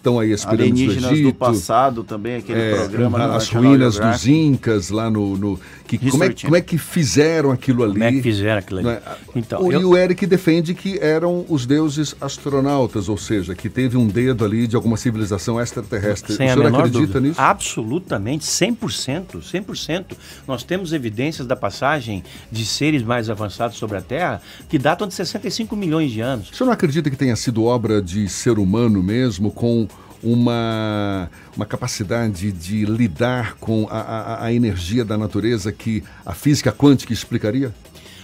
estão 0.00 0.18
aí 0.18 0.32
as 0.32 0.44
pirâmides 0.44 0.96
do 1.02 1.12
Egito. 1.12 1.28
do 1.28 1.34
passado 1.34 2.02
também, 2.02 2.36
aquele 2.36 2.58
é, 2.58 2.74
programa. 2.74 3.36
As 3.36 3.48
ruínas 3.48 3.98
dos 3.98 4.26
Incas 4.26 4.90
lá 4.90 5.10
no... 5.10 5.36
no 5.36 5.60
que, 5.98 6.10
como, 6.10 6.24
é, 6.24 6.32
como 6.32 6.56
é 6.56 6.60
que 6.60 6.78
fizeram 6.78 7.50
aquilo 7.50 7.82
ali? 7.82 7.92
Como 7.94 8.04
é 8.04 8.12
que 8.12 8.22
fizeram 8.22 8.58
aquilo 8.58 8.80
ali? 8.80 8.88
É? 8.88 9.02
Então, 9.34 9.62
o, 9.62 9.72
eu... 9.72 9.80
E 9.80 9.84
o 9.84 9.96
Eric 9.96 10.26
defende 10.26 10.74
que 10.74 10.98
eram 10.98 11.44
os 11.48 11.66
deuses 11.66 12.14
astronautas, 12.20 13.08
ou 13.08 13.16
seja, 13.16 13.54
que 13.54 13.68
teve 13.68 13.96
um 13.96 14.06
dedo 14.06 14.44
ali 14.44 14.66
de 14.66 14.76
alguma 14.76 14.96
civilização 14.96 15.60
extraterrestre. 15.60 16.34
Sem 16.34 16.48
o 16.48 16.52
senhor 16.52 16.66
acredita 16.66 16.98
dúvida. 16.98 17.20
nisso? 17.20 17.40
Absolutamente, 17.40 18.44
100%, 18.44 19.40
100%. 19.40 20.04
Nós 20.46 20.62
temos 20.62 20.92
evidências 20.92 21.46
da 21.46 21.56
passagem 21.56 22.22
de 22.50 22.64
seres 22.64 23.02
mais 23.02 23.28
avançados 23.28 23.76
sobre 23.76 23.96
a 23.96 24.00
Terra 24.00 24.40
que 24.68 24.78
datam 24.78 25.08
de 25.08 25.14
65 25.14 25.74
milhões 25.74 26.10
de 26.10 26.20
anos. 26.20 26.50
O 26.50 26.54
senhor 26.54 26.66
não 26.66 26.74
acredita 26.74 27.10
que 27.10 27.16
tenha 27.16 27.36
sido 27.36 27.64
obra 27.64 28.00
de 28.00 28.28
ser 28.28 28.58
humano 28.58 29.02
mesmo, 29.02 29.50
com 29.50 29.88
uma, 30.22 31.30
uma 31.56 31.66
capacidade 31.66 32.52
de 32.52 32.84
lidar 32.84 33.54
com 33.56 33.86
a, 33.90 34.00
a, 34.00 34.44
a 34.46 34.52
energia 34.52 35.04
da 35.04 35.16
natureza 35.16 35.72
que 35.72 36.02
a 36.24 36.34
física 36.34 36.72
quântica 36.72 37.12
explicaria? 37.12 37.72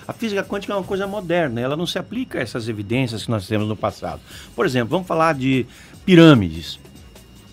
A 0.07 0.13
física 0.13 0.45
quântica 0.45 0.73
é 0.73 0.77
uma 0.77 0.85
coisa 0.85 1.07
moderna, 1.07 1.61
ela 1.61 1.77
não 1.77 1.87
se 1.87 1.99
aplica 1.99 2.39
a 2.39 2.43
essas 2.43 2.69
evidências 2.69 3.25
que 3.25 3.31
nós 3.31 3.47
temos 3.47 3.67
no 3.67 3.77
passado. 3.77 4.21
Por 4.55 4.65
exemplo, 4.65 4.91
vamos 4.91 5.07
falar 5.07 5.35
de 5.35 5.67
pirâmides. 6.05 6.79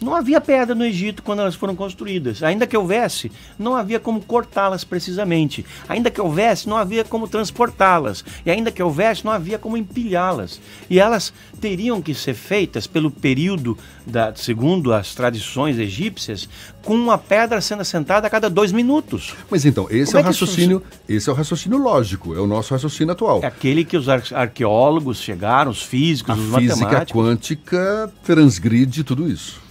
Não 0.04 0.14
havia 0.14 0.42
pedra 0.42 0.76
no 0.76 0.86
Egito 0.86 1.24
quando 1.24 1.40
elas 1.40 1.56
foram 1.56 1.76
construídas. 1.76 2.44
Ainda 2.44 2.68
que 2.68 2.76
houvesse, 2.76 3.32
não 3.58 3.76
havia 3.76 4.00
como 4.00 4.22
cortá-las 4.22 4.84
precisamente. 4.84 5.66
Ainda 5.88 6.12
que 6.12 6.20
houvesse, 6.20 6.68
não 6.68 6.76
havia 6.78 7.04
como 7.06 7.28
transportá-las. 7.28 8.24
E 8.46 8.52
ainda 8.52 8.72
que 8.72 8.84
houvesse, 8.84 9.24
não 9.24 9.32
havia 9.32 9.58
como 9.58 9.78
empilhá-las. 9.78 10.60
E 10.90 11.00
elas 11.00 11.34
teriam 11.62 12.02
que 12.02 12.14
ser 12.14 12.34
feitas 12.34 12.86
pelo 12.86 13.10
período, 13.10 13.78
da, 14.06 14.36
segundo 14.36 14.94
as 14.94 15.16
tradições 15.16 15.80
egípcias, 15.80 16.50
com 16.84 16.96
uma 16.96 17.18
pedra 17.18 17.62
sendo 17.62 17.82
assentada 17.82 18.28
a 18.28 18.30
cada 18.30 18.50
dois 18.50 18.74
minutos. 18.74 19.34
Mas 19.50 19.66
então, 19.66 19.88
esse 19.90 20.12
Como 20.12 20.18
é 20.18 20.22
o 20.22 20.26
é 20.26 20.28
raciocínio, 20.28 20.84
esse 21.08 21.30
é 21.30 21.32
o 21.32 21.36
raciocínio 21.36 21.78
lógico, 21.78 22.36
é 22.36 22.40
o 22.40 22.48
nosso 22.48 22.74
raciocínio 22.74 23.14
atual. 23.14 23.40
É 23.42 23.48
aquele 23.48 23.86
que 23.86 23.96
os 23.96 24.10
arqueólogos 24.10 25.22
chegaram, 25.22 25.72
os 25.72 25.82
físicos, 25.82 26.32
a 26.32 26.34
os 26.38 26.50
matemáticos. 26.50 26.82
A 26.82 27.00
física 27.00 27.14
quântica 27.14 28.14
transgride 28.24 29.04
tudo 29.06 29.30
isso 29.30 29.64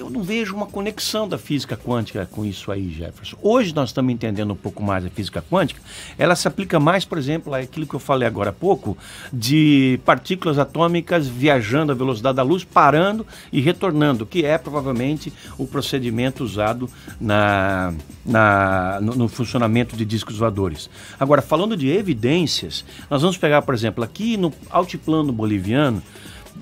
eu 0.00 0.08
não 0.08 0.22
vejo 0.22 0.56
uma 0.56 0.66
conexão 0.66 1.28
da 1.28 1.36
física 1.36 1.76
quântica 1.76 2.26
com 2.30 2.42
isso 2.42 2.72
aí, 2.72 2.90
Jefferson. 2.90 3.36
Hoje 3.42 3.74
nós 3.74 3.90
estamos 3.90 4.10
entendendo 4.10 4.50
um 4.50 4.56
pouco 4.56 4.82
mais 4.82 5.04
a 5.04 5.10
física 5.10 5.42
quântica. 5.42 5.80
Ela 6.16 6.34
se 6.34 6.48
aplica 6.48 6.80
mais, 6.80 7.04
por 7.04 7.18
exemplo, 7.18 7.52
àquilo 7.54 7.86
que 7.86 7.94
eu 7.94 8.00
falei 8.00 8.26
agora 8.26 8.48
há 8.48 8.52
pouco, 8.52 8.96
de 9.30 10.00
partículas 10.04 10.58
atômicas 10.58 11.28
viajando 11.28 11.92
à 11.92 11.94
velocidade 11.94 12.36
da 12.36 12.42
luz, 12.42 12.64
parando 12.64 13.26
e 13.52 13.60
retornando, 13.60 14.24
que 14.24 14.42
é 14.42 14.56
provavelmente 14.56 15.30
o 15.58 15.66
procedimento 15.66 16.42
usado 16.42 16.88
na, 17.20 17.92
na, 18.24 19.00
no, 19.02 19.14
no 19.14 19.28
funcionamento 19.28 19.94
de 19.96 20.06
discos 20.06 20.38
voadores. 20.38 20.88
Agora, 21.18 21.42
falando 21.42 21.76
de 21.76 21.88
evidências, 21.90 22.86
nós 23.10 23.20
vamos 23.20 23.36
pegar, 23.36 23.60
por 23.62 23.74
exemplo, 23.74 24.02
aqui 24.02 24.38
no 24.38 24.50
altiplano 24.70 25.30
boliviano, 25.30 26.02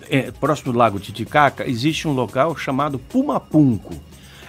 é, 0.09 0.31
próximo 0.31 0.73
do 0.73 0.79
Lago 0.79 0.99
Titicaca, 0.99 1.69
existe 1.69 2.07
um 2.07 2.13
local 2.13 2.57
chamado 2.57 2.99
Pumapunco. 2.99 3.95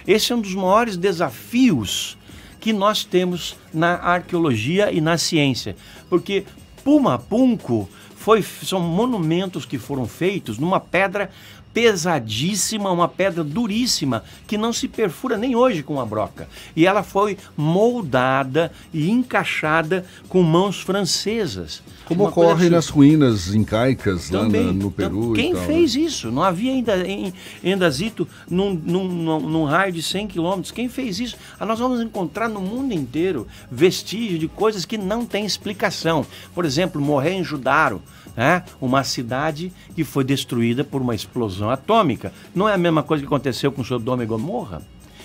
Esse 0.06 0.32
é 0.32 0.36
um 0.36 0.40
dos 0.40 0.54
maiores 0.54 0.96
desafios 0.96 2.16
que 2.58 2.72
nós 2.72 3.04
temos 3.04 3.56
na 3.72 3.94
arqueologia 3.96 4.92
e 4.92 5.00
na 5.00 5.16
ciência, 5.16 5.76
porque 6.08 6.44
Pumapunco 6.84 7.88
foi, 8.14 8.42
são 8.42 8.80
monumentos 8.80 9.64
que 9.64 9.78
foram 9.78 10.06
feitos 10.06 10.58
numa 10.58 10.78
pedra 10.78 11.30
pesadíssima, 11.72 12.90
uma 12.90 13.08
pedra 13.08 13.44
duríssima 13.44 14.24
que 14.46 14.58
não 14.58 14.72
se 14.72 14.88
perfura 14.88 15.36
nem 15.36 15.54
hoje 15.54 15.82
com 15.82 15.94
uma 15.94 16.06
broca. 16.06 16.48
E 16.74 16.86
ela 16.86 17.02
foi 17.02 17.38
moldada 17.56 18.72
e 18.92 19.10
encaixada 19.10 20.04
com 20.28 20.42
mãos 20.42 20.80
francesas. 20.80 21.82
Como 22.04 22.26
ocorre 22.26 22.68
nas 22.68 22.88
ruínas 22.88 23.54
incaicas 23.54 24.28
Também, 24.28 24.66
lá 24.66 24.72
no 24.72 24.90
Peru. 24.90 25.32
Quem 25.32 25.54
tal, 25.54 25.62
fez 25.64 25.94
né? 25.94 26.02
isso? 26.02 26.30
Não 26.32 26.42
havia 26.42 26.72
ainda 26.72 27.06
em 27.06 27.32
Endazito 27.62 28.26
num, 28.50 28.74
num, 28.74 29.04
num, 29.04 29.40
num, 29.40 29.64
raio 29.64 29.92
de 29.92 30.02
100 30.02 30.26
quilômetros. 30.26 30.72
Quem 30.72 30.88
fez 30.88 31.20
isso? 31.20 31.36
Ah, 31.58 31.64
nós 31.64 31.78
vamos 31.78 32.00
encontrar 32.00 32.48
no 32.48 32.60
mundo 32.60 32.92
inteiro 32.92 33.46
vestígios 33.70 34.40
de 34.40 34.48
coisas 34.48 34.84
que 34.84 34.98
não 34.98 35.24
têm 35.24 35.46
explicação. 35.46 36.26
Por 36.52 36.64
exemplo, 36.64 37.00
Mohenjo-Daro, 37.00 38.02
né? 38.36 38.62
uma 38.80 39.04
cidade 39.04 39.72
que 39.94 40.04
foi 40.04 40.24
destruída 40.24 40.84
por 40.84 41.00
uma 41.00 41.14
explosão 41.14 41.70
atômica. 41.70 42.32
Não 42.54 42.68
é 42.68 42.74
a 42.74 42.78
mesma 42.78 43.02
coisa 43.02 43.22
que 43.22 43.26
aconteceu 43.26 43.70
com 43.70 43.84
Sodoma 43.84 44.22
e 44.22 44.26
Gomorra? 44.26 44.82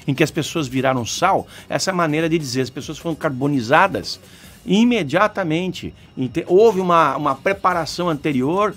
Em 0.08 0.14
que 0.14 0.24
as 0.24 0.32
pessoas 0.32 0.68
viraram 0.68 1.06
sal? 1.06 1.48
Essa 1.68 1.92
maneira 1.92 2.30
de 2.30 2.38
dizer, 2.38 2.62
as 2.62 2.70
pessoas 2.70 2.98
foram 2.98 3.16
carbonizadas 3.16 4.20
imediatamente. 4.66 5.94
Houve 6.48 6.80
uma, 6.80 7.16
uma 7.16 7.36
preparação 7.36 8.10
anterior, 8.10 8.76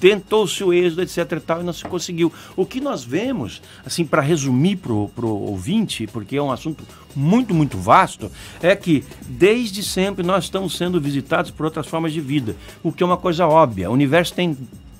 tentou-se 0.00 0.62
o 0.62 0.72
êxodo, 0.72 1.02
etc 1.02 1.32
e 1.32 1.40
tal, 1.40 1.60
e 1.60 1.64
não 1.64 1.72
se 1.72 1.84
conseguiu. 1.84 2.32
O 2.56 2.64
que 2.64 2.80
nós 2.80 3.04
vemos, 3.04 3.60
assim, 3.84 4.04
para 4.04 4.22
resumir 4.22 4.76
para 4.76 4.92
o 4.92 5.50
ouvinte, 5.50 6.06
porque 6.06 6.36
é 6.36 6.42
um 6.42 6.50
assunto 6.50 6.84
muito, 7.14 7.54
muito 7.54 7.76
vasto, 7.78 8.30
é 8.62 8.74
que 8.76 9.04
desde 9.26 9.82
sempre 9.82 10.24
nós 10.24 10.44
estamos 10.44 10.76
sendo 10.76 11.00
visitados 11.00 11.50
por 11.50 11.66
outras 11.66 11.86
formas 11.86 12.12
de 12.12 12.20
vida, 12.20 12.56
o 12.82 12.92
que 12.92 13.02
é 13.02 13.06
uma 13.06 13.16
coisa 13.16 13.46
óbvia. 13.46 13.90
O 13.90 13.94
universo 13.94 14.34
tem 14.34 14.56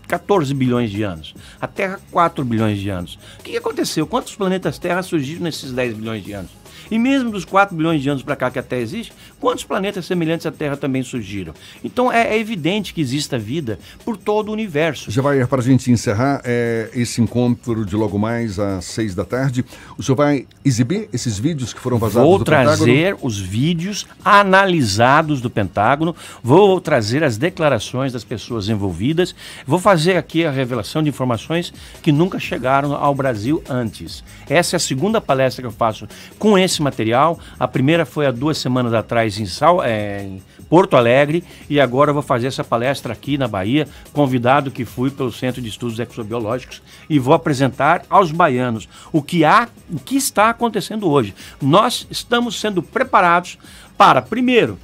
14 0.08 0.52
bilhões 0.54 0.90
de 0.90 1.02
anos. 1.02 1.34
A 1.60 1.66
Terra, 1.66 2.00
4 2.10 2.44
bilhões 2.44 2.78
de 2.78 2.88
anos. 2.88 3.18
O 3.38 3.42
que 3.42 3.56
aconteceu? 3.56 4.06
Quantos 4.06 4.34
planetas 4.34 4.78
Terra 4.78 5.02
surgiram 5.02 5.42
nesses 5.42 5.70
10 5.70 5.94
bilhões 5.94 6.24
de 6.24 6.32
anos? 6.32 6.50
E 6.90 6.98
mesmo 6.98 7.30
dos 7.30 7.44
4 7.44 7.76
bilhões 7.76 8.02
de 8.02 8.08
anos 8.08 8.22
para 8.22 8.34
cá 8.34 8.50
que 8.50 8.58
a 8.58 8.62
Terra 8.62 8.80
existe, 8.80 9.12
quantos 9.40 9.64
planetas 9.64 10.06
semelhantes 10.06 10.46
à 10.46 10.50
Terra 10.50 10.76
também 10.76 11.02
surgiram? 11.02 11.54
Então 11.82 12.12
é, 12.12 12.34
é 12.34 12.38
evidente 12.38 12.92
que 12.92 13.00
exista 13.00 13.38
vida 13.38 13.78
por 14.04 14.16
todo 14.16 14.48
o 14.48 14.52
universo. 14.52 15.10
Já 15.10 15.22
vai, 15.22 15.44
para 15.46 15.60
a 15.60 15.64
gente 15.64 15.90
encerrar 15.90 16.40
é, 16.44 16.90
esse 16.94 17.20
encontro 17.20 17.84
de 17.84 17.96
logo 17.96 18.18
mais 18.18 18.58
às 18.58 18.84
6 18.86 19.14
da 19.14 19.24
tarde, 19.24 19.64
o 19.96 20.02
senhor 20.02 20.16
vai 20.16 20.46
exibir 20.64 21.08
esses 21.12 21.38
vídeos 21.38 21.72
que 21.72 21.80
foram 21.80 21.98
vazados 21.98 22.28
vou 22.28 22.38
do 22.38 22.44
trazer 22.44 23.16
os 23.22 23.38
vídeos 23.38 24.06
analisados 24.24 25.40
do 25.40 25.50
Pentágono, 25.50 26.14
vou 26.42 26.80
trazer 26.80 27.22
as 27.24 27.36
declarações 27.36 28.12
das 28.12 28.24
pessoas 28.24 28.68
envolvidas, 28.68 29.34
vou 29.66 29.78
fazer 29.78 30.16
aqui 30.16 30.44
a 30.44 30.50
revelação 30.50 31.02
de 31.02 31.08
informações 31.08 31.72
que 32.02 32.12
nunca 32.12 32.38
chegaram 32.38 32.94
ao 32.94 33.14
Brasil 33.14 33.62
antes. 33.68 34.22
Essa 34.48 34.76
é 34.76 34.78
a 34.78 34.80
segunda 34.80 35.20
palestra 35.20 35.62
que 35.62 35.66
eu 35.66 35.72
faço 35.72 36.08
com 36.38 36.58
esse 36.58 36.82
material. 36.82 37.38
A 37.58 37.68
primeira 37.68 38.04
foi 38.04 38.26
há 38.26 38.30
duas 38.30 38.58
semanas 38.58 38.92
atrás 38.92 39.27
em, 39.36 39.46
Sal, 39.46 39.82
é, 39.82 40.22
em 40.22 40.42
Porto 40.68 40.96
Alegre 40.96 41.44
e 41.68 41.80
agora 41.80 42.12
vou 42.12 42.22
fazer 42.22 42.46
essa 42.46 42.64
palestra 42.64 43.12
aqui 43.12 43.36
na 43.36 43.48
Bahia, 43.48 43.86
convidado 44.12 44.70
que 44.70 44.84
fui 44.84 45.10
pelo 45.10 45.32
Centro 45.32 45.60
de 45.60 45.68
Estudos 45.68 45.98
Exobiológicos 45.98 46.80
e 47.10 47.18
vou 47.18 47.34
apresentar 47.34 48.04
aos 48.08 48.30
baianos 48.30 48.88
o 49.12 49.22
que 49.22 49.44
há, 49.44 49.68
o 49.90 49.98
que 49.98 50.16
está 50.16 50.48
acontecendo 50.48 51.08
hoje. 51.10 51.34
Nós 51.60 52.06
estamos 52.10 52.58
sendo 52.58 52.82
preparados 52.82 53.58
para, 53.96 54.22
primeiro, 54.22 54.78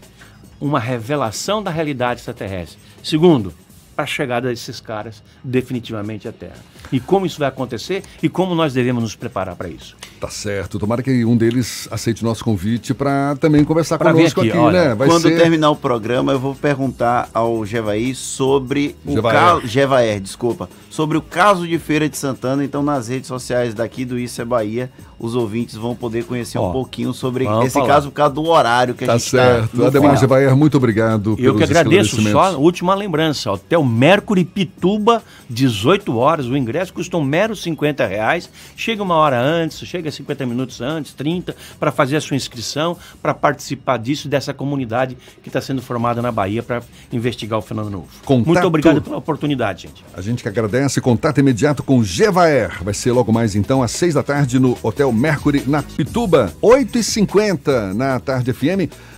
uma 0.60 0.80
revelação 0.80 1.62
da 1.62 1.70
realidade 1.70 2.20
extraterrestre. 2.20 2.78
Segundo, 3.02 3.54
a 3.96 4.06
chegada 4.06 4.48
desses 4.48 4.80
caras 4.80 5.22
definitivamente 5.42 6.28
à 6.28 6.32
Terra. 6.32 6.56
E 6.92 7.00
como 7.00 7.26
isso 7.26 7.38
vai 7.38 7.48
acontecer 7.48 8.02
e 8.22 8.28
como 8.28 8.54
nós 8.54 8.72
devemos 8.72 9.02
nos 9.02 9.16
preparar 9.16 9.56
para 9.56 9.68
isso. 9.68 9.96
Tá 10.20 10.28
certo. 10.28 10.78
Tomara 10.78 11.02
que 11.02 11.24
um 11.24 11.36
deles 11.36 11.88
aceite 11.90 12.22
o 12.22 12.24
nosso 12.24 12.44
convite 12.44 12.94
para 12.94 13.36
também 13.36 13.62
conversar 13.64 13.98
pra 13.98 14.12
conosco 14.12 14.40
aqui, 14.40 14.50
aqui 14.50 14.58
olha, 14.58 14.88
né? 14.88 14.94
Vai 14.94 15.08
quando 15.08 15.22
ser... 15.22 15.36
terminar 15.36 15.70
o 15.70 15.76
programa, 15.76 16.32
eu 16.32 16.38
vou 16.38 16.54
perguntar 16.54 17.28
ao 17.34 17.64
Jevaí 17.66 18.14
sobre 18.14 18.96
o 19.04 19.20
caso. 19.22 19.66
Jevaer, 19.66 20.20
desculpa. 20.20 20.68
Sobre 20.88 21.18
o 21.18 21.22
caso 21.22 21.66
de 21.66 21.78
Feira 21.78 22.08
de 22.08 22.16
Santana. 22.16 22.64
Então, 22.64 22.82
nas 22.82 23.08
redes 23.08 23.26
sociais 23.26 23.74
daqui 23.74 24.04
do 24.04 24.18
Isso 24.18 24.40
é 24.40 24.44
Bahia, 24.44 24.90
os 25.18 25.34
ouvintes 25.34 25.74
vão 25.74 25.94
poder 25.94 26.24
conhecer 26.24 26.58
Ó, 26.58 26.68
um 26.68 26.72
pouquinho 26.72 27.12
sobre 27.12 27.44
esse 27.64 27.70
falar. 27.74 27.86
caso 27.86 28.08
por 28.08 28.14
causa 28.14 28.34
do 28.34 28.44
horário 28.44 28.94
que 28.94 29.04
tá 29.04 29.14
a 29.14 29.18
gente 29.18 29.26
está. 29.26 29.38
Tá 29.38 29.60
certo. 29.60 29.84
Ademar 29.84 30.16
Jevaer, 30.16 30.56
muito 30.56 30.76
obrigado. 30.76 31.36
Eu 31.38 31.56
que 31.56 31.64
agradeço. 31.64 32.22
Só 32.30 32.56
última 32.56 32.94
lembrança. 32.94 33.50
Ó, 33.50 33.58
Mercury 33.84 34.44
Pituba, 34.44 35.22
18 35.48 36.16
horas. 36.16 36.46
O 36.46 36.56
ingresso 36.56 36.92
custa 36.92 37.16
um 37.16 37.24
mero 37.24 37.54
50 37.54 38.06
reais. 38.06 38.50
Chega 38.76 39.02
uma 39.02 39.14
hora 39.14 39.40
antes, 39.40 39.86
chega 39.86 40.10
50 40.10 40.46
minutos 40.46 40.80
antes, 40.80 41.12
30, 41.12 41.54
para 41.78 41.92
fazer 41.92 42.16
a 42.16 42.20
sua 42.20 42.36
inscrição, 42.36 42.96
para 43.22 43.34
participar 43.34 43.98
disso, 43.98 44.28
dessa 44.28 44.52
comunidade 44.52 45.16
que 45.42 45.48
está 45.48 45.60
sendo 45.60 45.82
formada 45.82 46.20
na 46.20 46.32
Bahia 46.32 46.62
para 46.62 46.82
investigar 47.12 47.58
o 47.58 47.62
fenômeno 47.62 47.98
novo. 47.98 48.08
Contato... 48.24 48.46
Muito 48.46 48.66
obrigado 48.66 49.02
pela 49.02 49.16
oportunidade, 49.16 49.82
gente. 49.82 50.04
A 50.16 50.20
gente 50.20 50.42
que 50.42 50.48
agradece. 50.48 51.00
Contato 51.00 51.38
imediato 51.38 51.82
com 51.82 52.02
Gevaer. 52.02 52.82
Vai 52.82 52.94
ser 52.94 53.12
logo 53.12 53.32
mais 53.32 53.54
então 53.54 53.82
às 53.82 53.90
6 53.92 54.14
da 54.14 54.22
tarde 54.22 54.58
no 54.58 54.76
Hotel 54.82 55.10
Mercury, 55.12 55.62
na 55.66 55.82
Pituba. 55.82 56.52
8h50 56.62 57.92
na 57.92 58.20
tarde 58.20 58.52
FM. 58.52 58.90